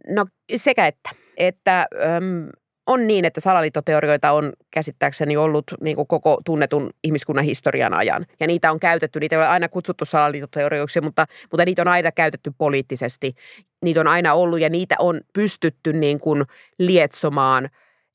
No 0.09 0.27
sekä 0.57 0.87
että. 0.87 1.11
Että 1.37 1.87
äm, 2.17 2.49
on 2.87 3.07
niin, 3.07 3.25
että 3.25 3.41
salaliittoteorioita 3.41 4.33
on 4.33 4.53
käsittääkseni 4.71 5.37
ollut 5.37 5.65
niin 5.81 5.97
kuin 5.97 6.07
koko 6.07 6.41
tunnetun 6.45 6.91
ihmiskunnan 7.05 7.45
historian 7.45 7.95
ajan. 7.95 8.27
Ja 8.41 8.47
niitä 8.47 8.71
on 8.71 8.81
käytetty, 8.81 9.21
niitä 9.21 9.37
ei 9.37 9.38
ole 9.38 9.47
aina 9.49 9.69
kutsuttu 9.69 10.05
salaliittoteorioiksi, 10.05 11.01
mutta, 11.01 11.27
mutta 11.53 11.65
niitä 11.65 11.83
on 11.83 11.88
aina 11.88 12.12
käytetty 12.12 12.53
poliittisesti. 12.59 13.35
Niitä 13.83 14.01
on 14.01 14.09
aina 14.09 14.35
ollut 14.35 14.61
ja 14.61 14.68
niitä 14.68 14.97
on 14.99 15.21
pystytty 15.35 15.92
niin 15.92 16.21
kuin 16.21 16.45
lietsomaan 16.79 17.71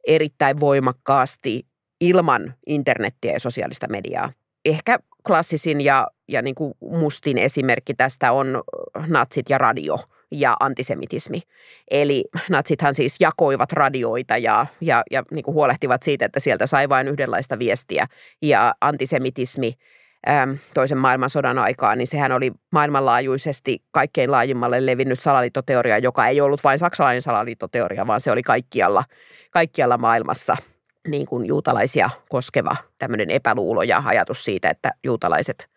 erittäin 0.08 0.60
voimakkaasti 0.60 1.66
ilman 2.02 2.54
internettiä 2.68 3.34
ja 3.34 3.40
sosiaalista 3.40 3.88
mediaa. 3.88 4.34
Ehkä 4.66 5.00
klassisin 5.28 5.82
ja, 5.82 6.08
ja 6.28 6.42
niin 6.42 6.56
kuin 6.56 6.74
mustin 6.82 7.38
esimerkki 7.38 7.94
tästä 7.94 8.32
on 8.32 8.64
natsit 9.08 9.50
ja 9.50 9.58
radio– 9.58 10.00
ja 10.32 10.58
antisemitismi. 10.60 11.42
Eli 11.92 12.26
natsithan 12.50 12.96
siis 12.96 13.16
jakoivat 13.20 13.72
radioita 13.72 14.38
ja, 14.38 14.66
ja, 14.82 15.04
ja 15.12 15.24
niin 15.32 15.44
kuin 15.44 15.56
huolehtivat 15.56 16.04
siitä, 16.04 16.26
että 16.26 16.40
sieltä 16.40 16.68
sai 16.68 16.90
vain 16.90 17.08
yhdenlaista 17.08 17.60
viestiä. 17.60 18.08
Ja 18.42 18.76
antisemitismi 18.82 19.74
toisen 20.74 20.98
maailmansodan 20.98 21.58
aikaan, 21.58 21.98
niin 21.98 22.08
sehän 22.08 22.32
oli 22.32 22.52
maailmanlaajuisesti 22.72 23.84
kaikkein 23.92 24.32
laajimmalle 24.32 24.86
levinnyt 24.86 25.20
salaliittoteoria, 25.20 25.98
joka 25.98 26.28
ei 26.28 26.42
ollut 26.42 26.64
vain 26.64 26.80
saksalainen 26.80 27.22
salaliittoteoria, 27.22 28.08
vaan 28.08 28.22
se 28.22 28.32
oli 28.32 28.44
kaikkialla, 28.44 29.04
kaikkialla 29.52 29.98
maailmassa 29.98 30.58
niin 31.08 31.26
kuin 31.26 31.46
juutalaisia 31.46 32.10
koskeva 32.30 32.76
tämmöinen 33.00 33.30
epäluulo 33.30 33.84
ja 33.84 34.04
ajatus 34.06 34.46
siitä, 34.46 34.70
että 34.70 34.92
juutalaiset 35.04 35.70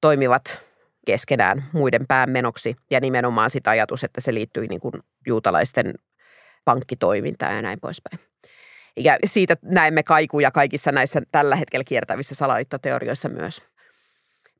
toimivat 0.00 0.60
keskenään 1.06 1.64
muiden 1.72 2.06
päämenoksi 2.06 2.76
ja 2.90 3.00
nimenomaan 3.00 3.50
sitä 3.50 3.70
ajatus, 3.70 4.04
että 4.04 4.20
se 4.20 4.34
liittyi 4.34 4.66
niin 4.66 4.80
kuin 4.80 4.94
juutalaisten 5.26 5.94
pankkitoimintaan 6.64 7.56
ja 7.56 7.62
näin 7.62 7.80
poispäin. 7.80 8.20
Ja 8.96 9.18
siitä 9.24 9.56
näemme 9.62 10.02
kaikuja 10.02 10.50
kaikissa 10.50 10.92
näissä 10.92 11.22
tällä 11.32 11.56
hetkellä 11.56 11.84
kiertävissä 11.84 12.34
salaliittoteorioissa 12.34 13.28
myös. 13.28 13.71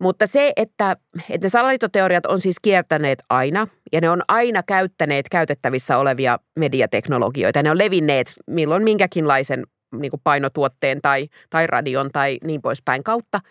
Mutta 0.03 0.27
se, 0.27 0.53
että, 0.57 0.97
että 1.31 1.45
ne 1.45 1.49
salaliittoteoriat 1.49 2.27
on 2.27 2.41
siis 2.41 2.57
kiertäneet 2.62 3.19
aina 3.31 3.67
ja 3.93 4.01
ne 4.01 4.11
on 4.11 4.23
aina 4.29 4.62
käyttäneet 4.62 5.29
käytettävissä 5.29 5.99
olevia 5.99 6.38
mediateknologioita. 6.59 7.62
Ne 7.62 7.71
on 7.71 7.79
levinneet 7.79 8.33
milloin 8.47 8.85
minkäkinlaisen 8.85 9.67
niin 10.01 10.12
painotuotteen 10.25 11.01
tai, 11.03 11.29
tai 11.51 11.67
radion 11.67 12.11
tai 12.12 12.38
niin 12.45 12.62
poispäin 12.62 13.05
kautta– 13.05 13.41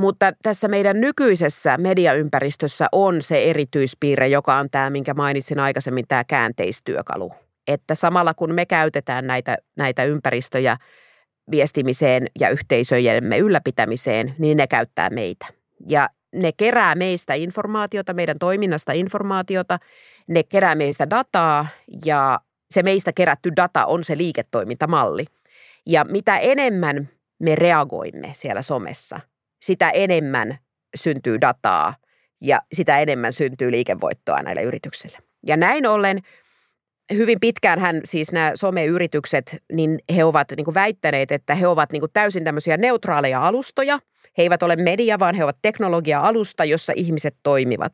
mutta 0.00 0.32
tässä 0.42 0.68
meidän 0.68 1.00
nykyisessä 1.00 1.78
mediaympäristössä 1.78 2.88
on 2.92 3.22
se 3.22 3.50
erityispiirre, 3.50 4.28
joka 4.28 4.56
on 4.56 4.70
tämä, 4.70 4.90
minkä 4.90 5.14
mainitsin 5.14 5.58
aikaisemmin, 5.58 6.04
tämä 6.08 6.24
käänteistyökalu. 6.24 7.32
Että 7.66 7.94
samalla 7.94 8.34
kun 8.34 8.54
me 8.54 8.66
käytetään 8.66 9.26
näitä, 9.26 9.56
näitä 9.76 10.04
ympäristöjä 10.04 10.76
viestimiseen 11.50 12.26
ja 12.40 12.50
yhteisöjemme 12.50 13.38
ylläpitämiseen, 13.38 14.34
niin 14.38 14.56
ne 14.56 14.66
käyttää 14.66 15.10
meitä. 15.10 15.46
Ja 15.88 16.08
ne 16.32 16.52
kerää 16.52 16.94
meistä 16.94 17.34
informaatiota, 17.34 18.14
meidän 18.14 18.38
toiminnasta 18.38 18.92
informaatiota, 18.92 19.78
ne 20.26 20.42
kerää 20.42 20.74
meistä 20.74 21.10
dataa 21.10 21.66
ja 22.04 22.40
se 22.70 22.82
meistä 22.82 23.12
kerätty 23.12 23.50
data 23.56 23.86
on 23.86 24.04
se 24.04 24.16
liiketoimintamalli. 24.16 25.24
Ja 25.86 26.04
mitä 26.04 26.38
enemmän 26.38 27.08
me 27.38 27.54
reagoimme 27.54 28.30
siellä 28.32 28.62
somessa– 28.62 29.20
sitä 29.62 29.90
enemmän 29.90 30.58
syntyy 30.94 31.40
dataa 31.40 31.94
ja 32.40 32.62
sitä 32.72 32.98
enemmän 32.98 33.32
syntyy 33.32 33.70
liikevoittoa 33.70 34.42
näille 34.42 34.62
yrityksille. 34.62 35.18
Ja 35.46 35.56
näin 35.56 35.86
ollen 35.86 36.18
hyvin 37.12 37.40
pitkään 37.40 37.78
hän 37.78 38.00
siis 38.04 38.32
nämä 38.32 38.52
someyritykset, 38.54 39.56
niin 39.72 39.98
he 40.16 40.24
ovat 40.24 40.48
niin 40.56 40.64
kuin 40.64 40.74
väittäneet, 40.74 41.32
että 41.32 41.54
he 41.54 41.66
ovat 41.66 41.92
niin 41.92 42.00
kuin 42.00 42.10
täysin 42.12 42.44
tämmöisiä 42.44 42.76
neutraaleja 42.76 43.46
alustoja. 43.46 43.98
He 44.38 44.42
eivät 44.42 44.62
ole 44.62 44.76
media, 44.76 45.18
vaan 45.18 45.34
he 45.34 45.44
ovat 45.44 45.56
teknologia-alusta, 45.62 46.64
jossa 46.64 46.92
ihmiset 46.96 47.36
toimivat. 47.42 47.92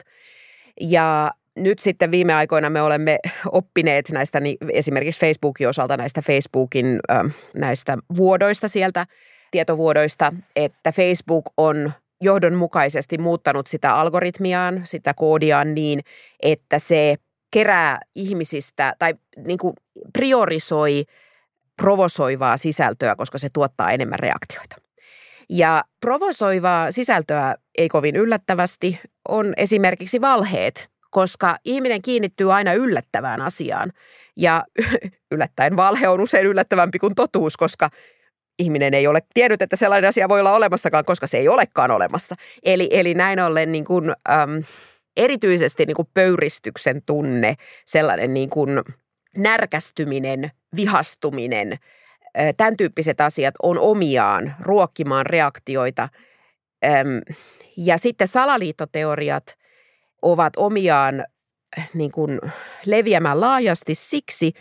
Ja 0.81 1.31
nyt 1.55 1.79
sitten 1.79 2.11
viime 2.11 2.35
aikoina 2.35 2.71
me 2.71 2.83
olemme 2.83 3.19
oppineet 3.53 4.11
näistä 4.11 4.41
niin 4.41 4.57
esimerkiksi 4.73 5.21
Facebookin 5.21 5.69
osalta 5.69 5.97
näistä 5.97 6.23
Facebookin 6.23 7.01
äh, 7.11 7.35
näistä 7.55 7.99
vuodoista 8.17 8.69
sieltä– 8.69 9.07
tietovuodoista, 9.51 10.33
että 10.57 10.93
Facebook 10.93 11.45
on 11.57 11.93
johdonmukaisesti 12.21 13.19
muuttanut 13.19 13.67
sitä 13.67 13.95
algoritmiaan, 13.95 14.81
sitä 14.85 15.15
koodiaan 15.15 15.75
niin, 15.75 16.01
että 16.43 16.79
se 16.79 17.17
kerää 17.57 18.01
ihmisistä 18.15 18.95
tai 18.99 19.15
niin 19.47 19.59
kuin 19.59 19.75
priorisoi 20.13 21.05
provosoivaa 21.77 22.57
sisältöä, 22.57 23.17
koska 23.17 23.39
se 23.39 23.49
tuottaa 23.53 23.91
enemmän 23.91 24.19
reaktioita. 24.19 24.77
Ja 25.51 25.85
provosoivaa 26.01 26.93
sisältöä 26.93 27.55
ei 27.79 27.89
kovin 27.89 28.17
yllättävästi 28.17 29.01
on 29.29 29.55
esimerkiksi 29.57 30.21
valheet, 30.21 30.91
koska 31.11 31.59
ihminen 31.65 32.03
kiinnittyy 32.03 32.53
aina 32.53 32.73
yllättävään 32.73 33.41
asiaan. 33.41 33.93
Ja 34.37 34.65
yllättäen 35.35 35.77
valhe 35.77 36.09
on 36.09 36.21
usein 36.21 36.47
yllättävämpi 36.47 36.99
kuin 36.99 37.15
totuus, 37.15 37.57
koska 37.57 37.91
ihminen 38.59 38.95
ei 38.95 39.07
ole 39.07 39.23
tiennyt, 39.35 39.63
että 39.63 39.77
sellainen 39.77 40.09
asia 40.09 40.29
voi 40.29 40.41
olla 40.41 40.55
olemassakaan, 40.55 41.05
koska 41.05 41.27
se 41.27 41.39
ei 41.39 41.49
olekaan 41.49 41.91
olemassa. 41.91 42.35
Eli, 42.63 42.89
eli 42.93 43.15
näin 43.15 43.41
ollen 43.41 43.73
niin 43.73 43.85
kuin, 43.85 44.11
äm, 44.11 44.63
erityisesti 45.17 45.87
niin 45.87 45.95
kuin 45.95 46.09
pöyristyksen 46.15 47.03
tunne, 47.07 47.55
sellainen 47.85 48.35
niin 48.35 48.51
kuin 48.51 48.71
närkästyminen, 49.37 50.51
vihastuminen, 50.77 51.79
tämän 52.57 52.77
tyyppiset 52.77 53.21
asiat 53.21 53.55
on 53.63 53.79
omiaan 53.79 54.55
ruokkimaan 54.61 55.27
reaktioita. 55.27 56.09
Ja 57.77 57.99
sitten 57.99 58.29
salaliittoteoriat 58.29 59.59
ovat 60.23 60.53
omiaan 60.57 61.25
niin 61.95 62.13
kuin 62.13 62.41
leviämään 62.87 63.41
laajasti 63.41 63.95
siksi, 63.95 64.53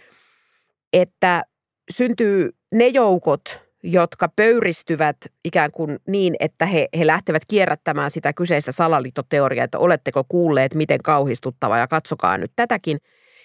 että 0.94 1.44
syntyy 1.92 2.56
ne 2.72 2.88
joukot, 2.88 3.65
jotka 3.86 4.30
pöyristyvät 4.36 5.18
ikään 5.44 5.72
kuin 5.72 6.00
niin, 6.08 6.36
että 6.40 6.66
he, 6.66 6.88
he 6.98 7.08
lähtevät 7.08 7.42
kierrättämään 7.48 8.12
sitä 8.12 8.34
kyseistä 8.34 8.72
salaliittoteoriaa, 8.72 9.66
että 9.66 9.80
oletteko 9.80 10.24
kuulleet, 10.30 10.76
miten 10.76 11.00
kauhistuttava 11.04 11.78
ja 11.78 11.88
katsokaa 11.88 12.38
nyt 12.38 12.52
tätäkin. 12.56 12.98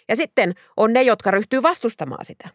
Ja 0.09 0.17
sitten 0.17 0.55
on 0.77 0.93
ne, 0.93 1.03
jotka 1.03 1.31
ryhtyy 1.31 1.63
vastustamaan 1.63 2.25
sitä. 2.25 2.49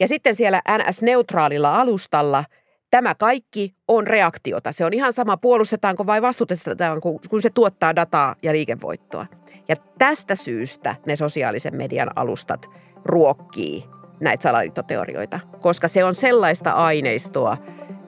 Ja 0.00 0.08
sitten 0.08 0.34
siellä 0.34 0.62
NS-neutraalilla 0.78 1.80
alustalla 1.80 2.44
tämä 2.90 3.14
kaikki 3.14 3.74
on 3.88 4.06
reaktiota. 4.06 4.72
Se 4.72 4.84
on 4.84 4.94
ihan 4.94 5.12
sama, 5.12 5.36
puolustetaanko 5.36 6.06
vai 6.06 6.22
vastustetaanko, 6.22 7.20
kun 7.30 7.42
se 7.42 7.50
tuottaa 7.50 7.96
dataa 7.96 8.36
ja 8.42 8.52
liikevoittoa. 8.52 9.26
Ja 9.68 9.76
tästä 9.98 10.34
syystä 10.34 10.96
ne 11.06 11.16
sosiaalisen 11.16 11.76
median 11.76 12.10
alustat 12.16 12.70
ruokkii 13.04 13.84
näitä 14.20 14.42
salaliittoteorioita, 14.42 15.40
koska 15.60 15.88
se 15.88 16.04
on 16.04 16.14
sellaista 16.14 16.70
aineistoa, 16.70 17.56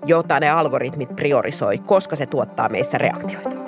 jota 0.07 0.41
ne 0.41 0.51
algoritmit 0.51 1.17
priorisoi, 1.17 1.79
koska 1.79 2.17
se 2.17 2.27
tuottaa 2.27 2.69
meissä 2.69 2.99
reaktioita. 2.99 3.63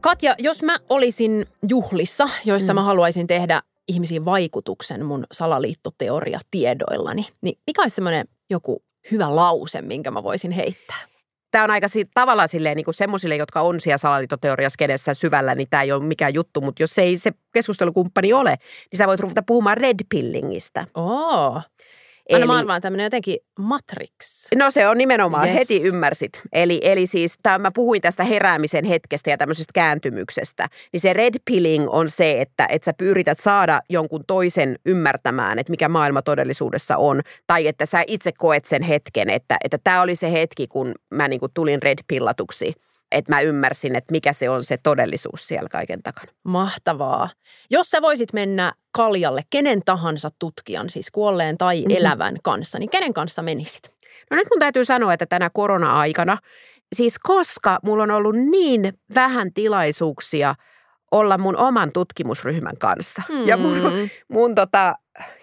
Katja, 0.00 0.34
jos 0.38 0.62
mä 0.62 0.78
olisin 0.88 1.46
juhlissa, 1.68 2.28
joissa 2.44 2.72
mm. 2.72 2.74
mä 2.74 2.82
haluaisin 2.82 3.26
tehdä 3.26 3.62
ihmisiin 3.90 4.24
vaikutuksen 4.24 5.04
mun 5.04 5.24
salaliittoteoria 5.32 6.40
tiedoillani, 6.50 7.26
niin 7.40 7.58
mikä 7.66 7.82
olisi 7.82 7.94
semmoinen 7.94 8.28
joku 8.50 8.82
hyvä 9.10 9.36
lause, 9.36 9.82
minkä 9.82 10.10
mä 10.10 10.22
voisin 10.22 10.50
heittää? 10.50 10.96
Tämä 11.50 11.64
on 11.64 11.70
aika 11.70 11.86
tavallaan 12.14 12.48
silleen 12.48 12.76
niin 12.76 12.94
semmoisille, 12.94 13.36
jotka 13.36 13.60
on 13.60 13.80
siellä 13.80 13.98
salaliittoteoriassa 13.98 15.14
syvällä, 15.14 15.54
niin 15.54 15.68
tämä 15.70 15.82
ei 15.82 15.92
ole 15.92 16.02
mikään 16.02 16.34
juttu, 16.34 16.60
mutta 16.60 16.82
jos 16.82 16.98
ei 16.98 17.18
se 17.18 17.30
keskustelukumppani 17.52 18.32
ole, 18.32 18.50
niin 18.92 18.98
sä 18.98 19.06
voit 19.06 19.20
ruveta 19.20 19.42
puhumaan 19.46 19.76
red 19.76 19.98
pillingistä. 20.08 20.86
Oo. 20.94 21.62
Eli, 22.30 22.42
Anna 22.42 22.64
mä 22.64 22.80
tämmöinen 22.80 23.04
jotenkin 23.04 23.36
matrix. 23.58 24.46
No 24.56 24.70
se 24.70 24.88
on 24.88 24.98
nimenomaan, 24.98 25.48
yes. 25.48 25.58
heti 25.58 25.82
ymmärsit. 25.82 26.40
Eli, 26.52 26.80
eli 26.82 27.06
siis 27.06 27.38
tämä, 27.42 27.58
mä 27.58 27.70
puhuin 27.70 28.00
tästä 28.00 28.24
heräämisen 28.24 28.84
hetkestä 28.84 29.30
ja 29.30 29.36
tämmöisestä 29.36 29.72
kääntymyksestä. 29.74 30.68
Niin 30.92 31.00
se 31.00 31.12
red 31.12 31.34
pilling 31.44 31.86
on 31.88 32.10
se, 32.10 32.40
että, 32.40 32.66
että 32.70 32.84
sä 32.84 32.92
pyrität 32.92 33.40
saada 33.40 33.80
jonkun 33.88 34.24
toisen 34.26 34.78
ymmärtämään, 34.86 35.58
että 35.58 35.70
mikä 35.70 35.88
maailma 35.88 36.22
todellisuudessa 36.22 36.96
on. 36.96 37.20
Tai 37.46 37.66
että 37.66 37.86
sä 37.86 38.02
itse 38.06 38.32
koet 38.38 38.64
sen 38.64 38.82
hetken, 38.82 39.30
että, 39.30 39.56
että 39.64 39.78
tämä 39.84 40.02
oli 40.02 40.16
se 40.16 40.32
hetki, 40.32 40.66
kun 40.66 40.94
mä 41.10 41.28
niin 41.28 41.40
kuin 41.40 41.52
tulin 41.54 41.82
red 41.82 41.98
pillatuksi– 42.08 42.74
että 43.12 43.34
mä 43.34 43.40
ymmärsin, 43.40 43.96
että 43.96 44.12
mikä 44.12 44.32
se 44.32 44.50
on 44.50 44.64
se 44.64 44.76
todellisuus 44.82 45.48
siellä 45.48 45.68
kaiken 45.68 46.02
takana. 46.02 46.32
Mahtavaa. 46.44 47.30
Jos 47.70 47.90
sä 47.90 48.02
voisit 48.02 48.32
mennä 48.32 48.72
kaljalle 48.92 49.42
kenen 49.50 49.82
tahansa 49.84 50.30
tutkijan, 50.38 50.90
siis 50.90 51.10
kuolleen 51.10 51.58
tai 51.58 51.80
mm-hmm. 51.80 51.96
elävän 51.96 52.36
kanssa, 52.42 52.78
niin 52.78 52.90
kenen 52.90 53.12
kanssa 53.12 53.42
menisit? 53.42 53.92
No 54.30 54.36
nyt 54.36 54.48
mun 54.50 54.58
täytyy 54.58 54.84
sanoa, 54.84 55.12
että 55.12 55.26
tänä 55.26 55.50
korona-aikana, 55.50 56.38
siis 56.96 57.18
koska 57.18 57.78
mulla 57.82 58.02
on 58.02 58.10
ollut 58.10 58.36
niin 58.36 58.98
vähän 59.14 59.52
tilaisuuksia 59.52 60.54
olla 61.10 61.38
mun 61.38 61.56
oman 61.56 61.92
tutkimusryhmän 61.92 62.76
kanssa. 62.78 63.22
Mm. 63.28 63.48
Ja 63.48 63.56
mun, 63.56 64.08
mun 64.28 64.54
tota, 64.54 64.94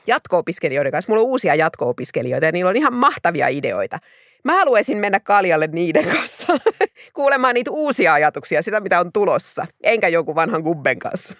jatko-opiskelijoiden 0.08 0.91
kanssa, 0.91 1.12
mulla 1.12 1.21
on 1.21 1.30
uusia 1.30 1.56
jatko-opiskelijoita 1.56 2.45
ja 2.45 2.51
niillä 2.51 2.69
on 2.69 2.75
ihan 2.75 2.93
mahtavia 2.93 3.47
ideoita. 3.47 3.99
Mä 4.47 4.53
haluaisin 4.53 4.97
mennä 4.97 5.19
kaljalle 5.19 5.67
niiden 5.67 6.05
kanssa 6.05 6.53
kuulemaan 7.15 7.53
niitä 7.53 7.71
uusia 7.71 8.13
ajatuksia, 8.13 8.62
sitä 8.62 8.79
mitä 8.79 8.99
on 8.99 9.12
tulossa, 9.13 9.65
enkä 9.83 10.07
joku 10.07 10.36
vanhan 10.36 10.62
gubben 10.62 10.99
kanssa. 10.99 11.33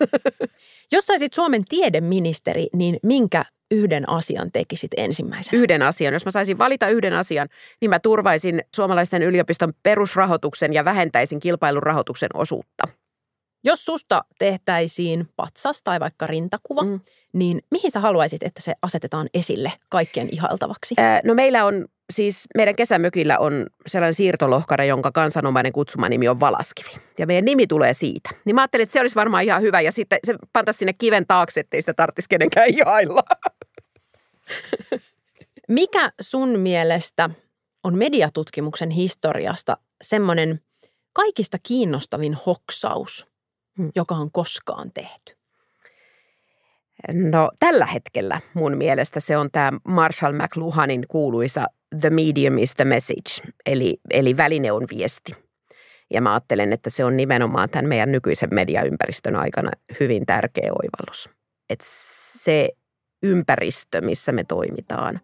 Jos 0.92 1.06
saisit 1.06 1.34
Suomen 1.34 1.66
tiedeministeri, 1.66 2.68
niin 2.74 3.00
minkä 3.04 3.46
yhden 3.72 4.10
asian 4.10 4.52
tekisit 4.52 4.92
ensimmäisenä? 4.98 5.62
Yhden 5.62 5.82
asian. 5.82 6.14
Jos 6.14 6.26
mä 6.26 6.32
saisin 6.32 6.58
valita 6.58 6.90
yhden 6.90 7.14
asian, 7.14 7.48
niin 7.82 7.90
mä 7.90 8.00
turvaisin 8.00 8.64
suomalaisten 8.76 9.24
yliopiston 9.24 9.74
perusrahoituksen 9.84 10.74
ja 10.74 10.86
vähentäisin 10.86 11.40
kilpailurahoituksen 11.40 12.30
osuutta. 12.34 12.88
Jos 13.64 13.86
susta 13.86 14.26
tehtäisiin 14.40 15.28
patsas 15.36 15.82
tai 15.84 16.00
vaikka 16.00 16.28
rintakuva, 16.28 16.84
mm. 16.84 17.00
niin 17.34 17.62
mihin 17.72 17.92
sä 17.92 18.00
haluaisit, 18.00 18.44
että 18.44 18.62
se 18.62 18.74
asetetaan 18.82 19.30
esille 19.34 19.74
kaikkien 19.90 20.30
ihailtavaksi? 20.32 20.96
Ää, 20.98 21.22
no 21.24 21.34
meillä 21.34 21.66
on 21.66 21.86
siis, 22.14 22.48
meidän 22.58 22.76
kesämökillä 22.76 23.40
on 23.40 23.66
sellainen 23.88 24.14
siirtolohkare, 24.14 24.86
jonka 24.86 25.12
kansanomainen 25.12 25.72
kutsumanimi 25.72 26.28
on 26.28 26.40
Valaskivi. 26.40 26.90
Ja 27.18 27.28
meidän 27.28 27.46
nimi 27.46 27.68
tulee 27.68 27.94
siitä. 27.94 28.30
Niin 28.46 28.56
mä 28.56 28.62
ajattelin, 28.62 28.84
että 28.84 28.94
se 28.94 29.02
olisi 29.02 29.16
varmaan 29.16 29.44
ihan 29.44 29.62
hyvä 29.62 29.82
ja 29.82 29.92
sitten 29.92 30.20
se 30.24 30.36
pantaisi 30.54 30.78
sinne 30.78 30.94
kiven 30.94 31.28
taakse, 31.28 31.60
ettei 31.60 31.82
sitä 31.82 31.94
tarvitsisi 31.94 32.30
kenenkään 32.30 32.70
ihailla. 32.70 33.24
Mikä 35.68 36.12
sun 36.22 36.60
mielestä 36.60 37.30
on 37.84 37.98
mediatutkimuksen 37.98 38.90
historiasta 38.90 39.78
semmoinen 40.02 40.62
kaikista 41.14 41.58
kiinnostavin 41.64 42.38
hoksaus– 42.46 43.26
hmm. 43.78 43.92
joka 43.96 44.16
on 44.16 44.32
koskaan 44.32 44.92
tehty? 44.92 45.38
No 47.14 47.52
tällä 47.60 47.86
hetkellä 47.86 48.42
mun 48.54 48.78
mielestä 48.78 49.20
se 49.20 49.38
on 49.38 49.52
tämä 49.52 49.80
Marshall 49.88 50.34
McLuhanin 50.34 51.06
kuuluisa 51.08 51.66
The 52.02 52.10
medium 52.10 52.58
is 52.58 52.76
the 52.76 52.86
message, 52.86 53.54
eli, 53.66 53.98
eli 54.10 54.38
väline 54.38 54.72
on 54.72 54.86
viesti. 54.96 55.36
Ja 56.14 56.22
mä 56.22 56.34
ajattelen, 56.34 56.74
että 56.74 56.90
se 56.90 57.06
on 57.06 57.18
nimenomaan 57.18 57.70
tämän 57.70 57.86
meidän 57.86 58.12
nykyisen 58.12 58.50
mediaympäristön 58.52 59.36
aikana 59.36 59.72
hyvin 60.00 60.26
tärkeä 60.26 60.72
oivallus. 60.72 61.30
Että 61.70 61.86
se 62.40 62.70
ympäristö, 63.24 64.02
missä 64.02 64.32
me 64.32 64.44
toimitaan, 64.44 65.20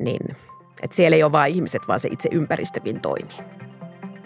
niin 0.00 0.36
että 0.82 0.96
siellä 0.96 1.16
ei 1.16 1.22
ole 1.22 1.32
vain 1.32 1.54
ihmiset, 1.54 1.82
vaan 1.88 2.00
se 2.00 2.08
itse 2.12 2.28
ympäristökin 2.32 3.00
toimii. 3.00 3.36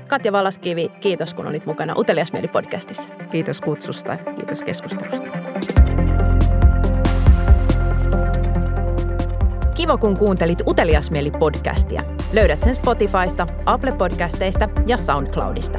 Katja 0.09 0.33
Valaskivi, 0.33 0.88
kiitos 1.01 1.35
kun 1.35 1.46
olit 1.46 1.66
mukana 1.66 1.94
Utelias 1.98 2.33
podcastissa. 2.53 3.11
Kiitos 3.31 3.61
kutsusta, 3.61 4.16
kiitos 4.16 4.62
keskustelusta. 4.62 5.29
Kiva, 9.82 9.98
kun 9.98 10.16
kuuntelit 10.16 10.58
Utelias 10.66 11.10
podcastia. 11.38 12.02
Löydät 12.32 12.62
sen 12.62 12.74
Spotifysta, 12.74 13.46
Apple 13.66 13.92
Podcasteista 13.92 14.68
ja 14.86 14.98
SoundCloudista. 14.98 15.78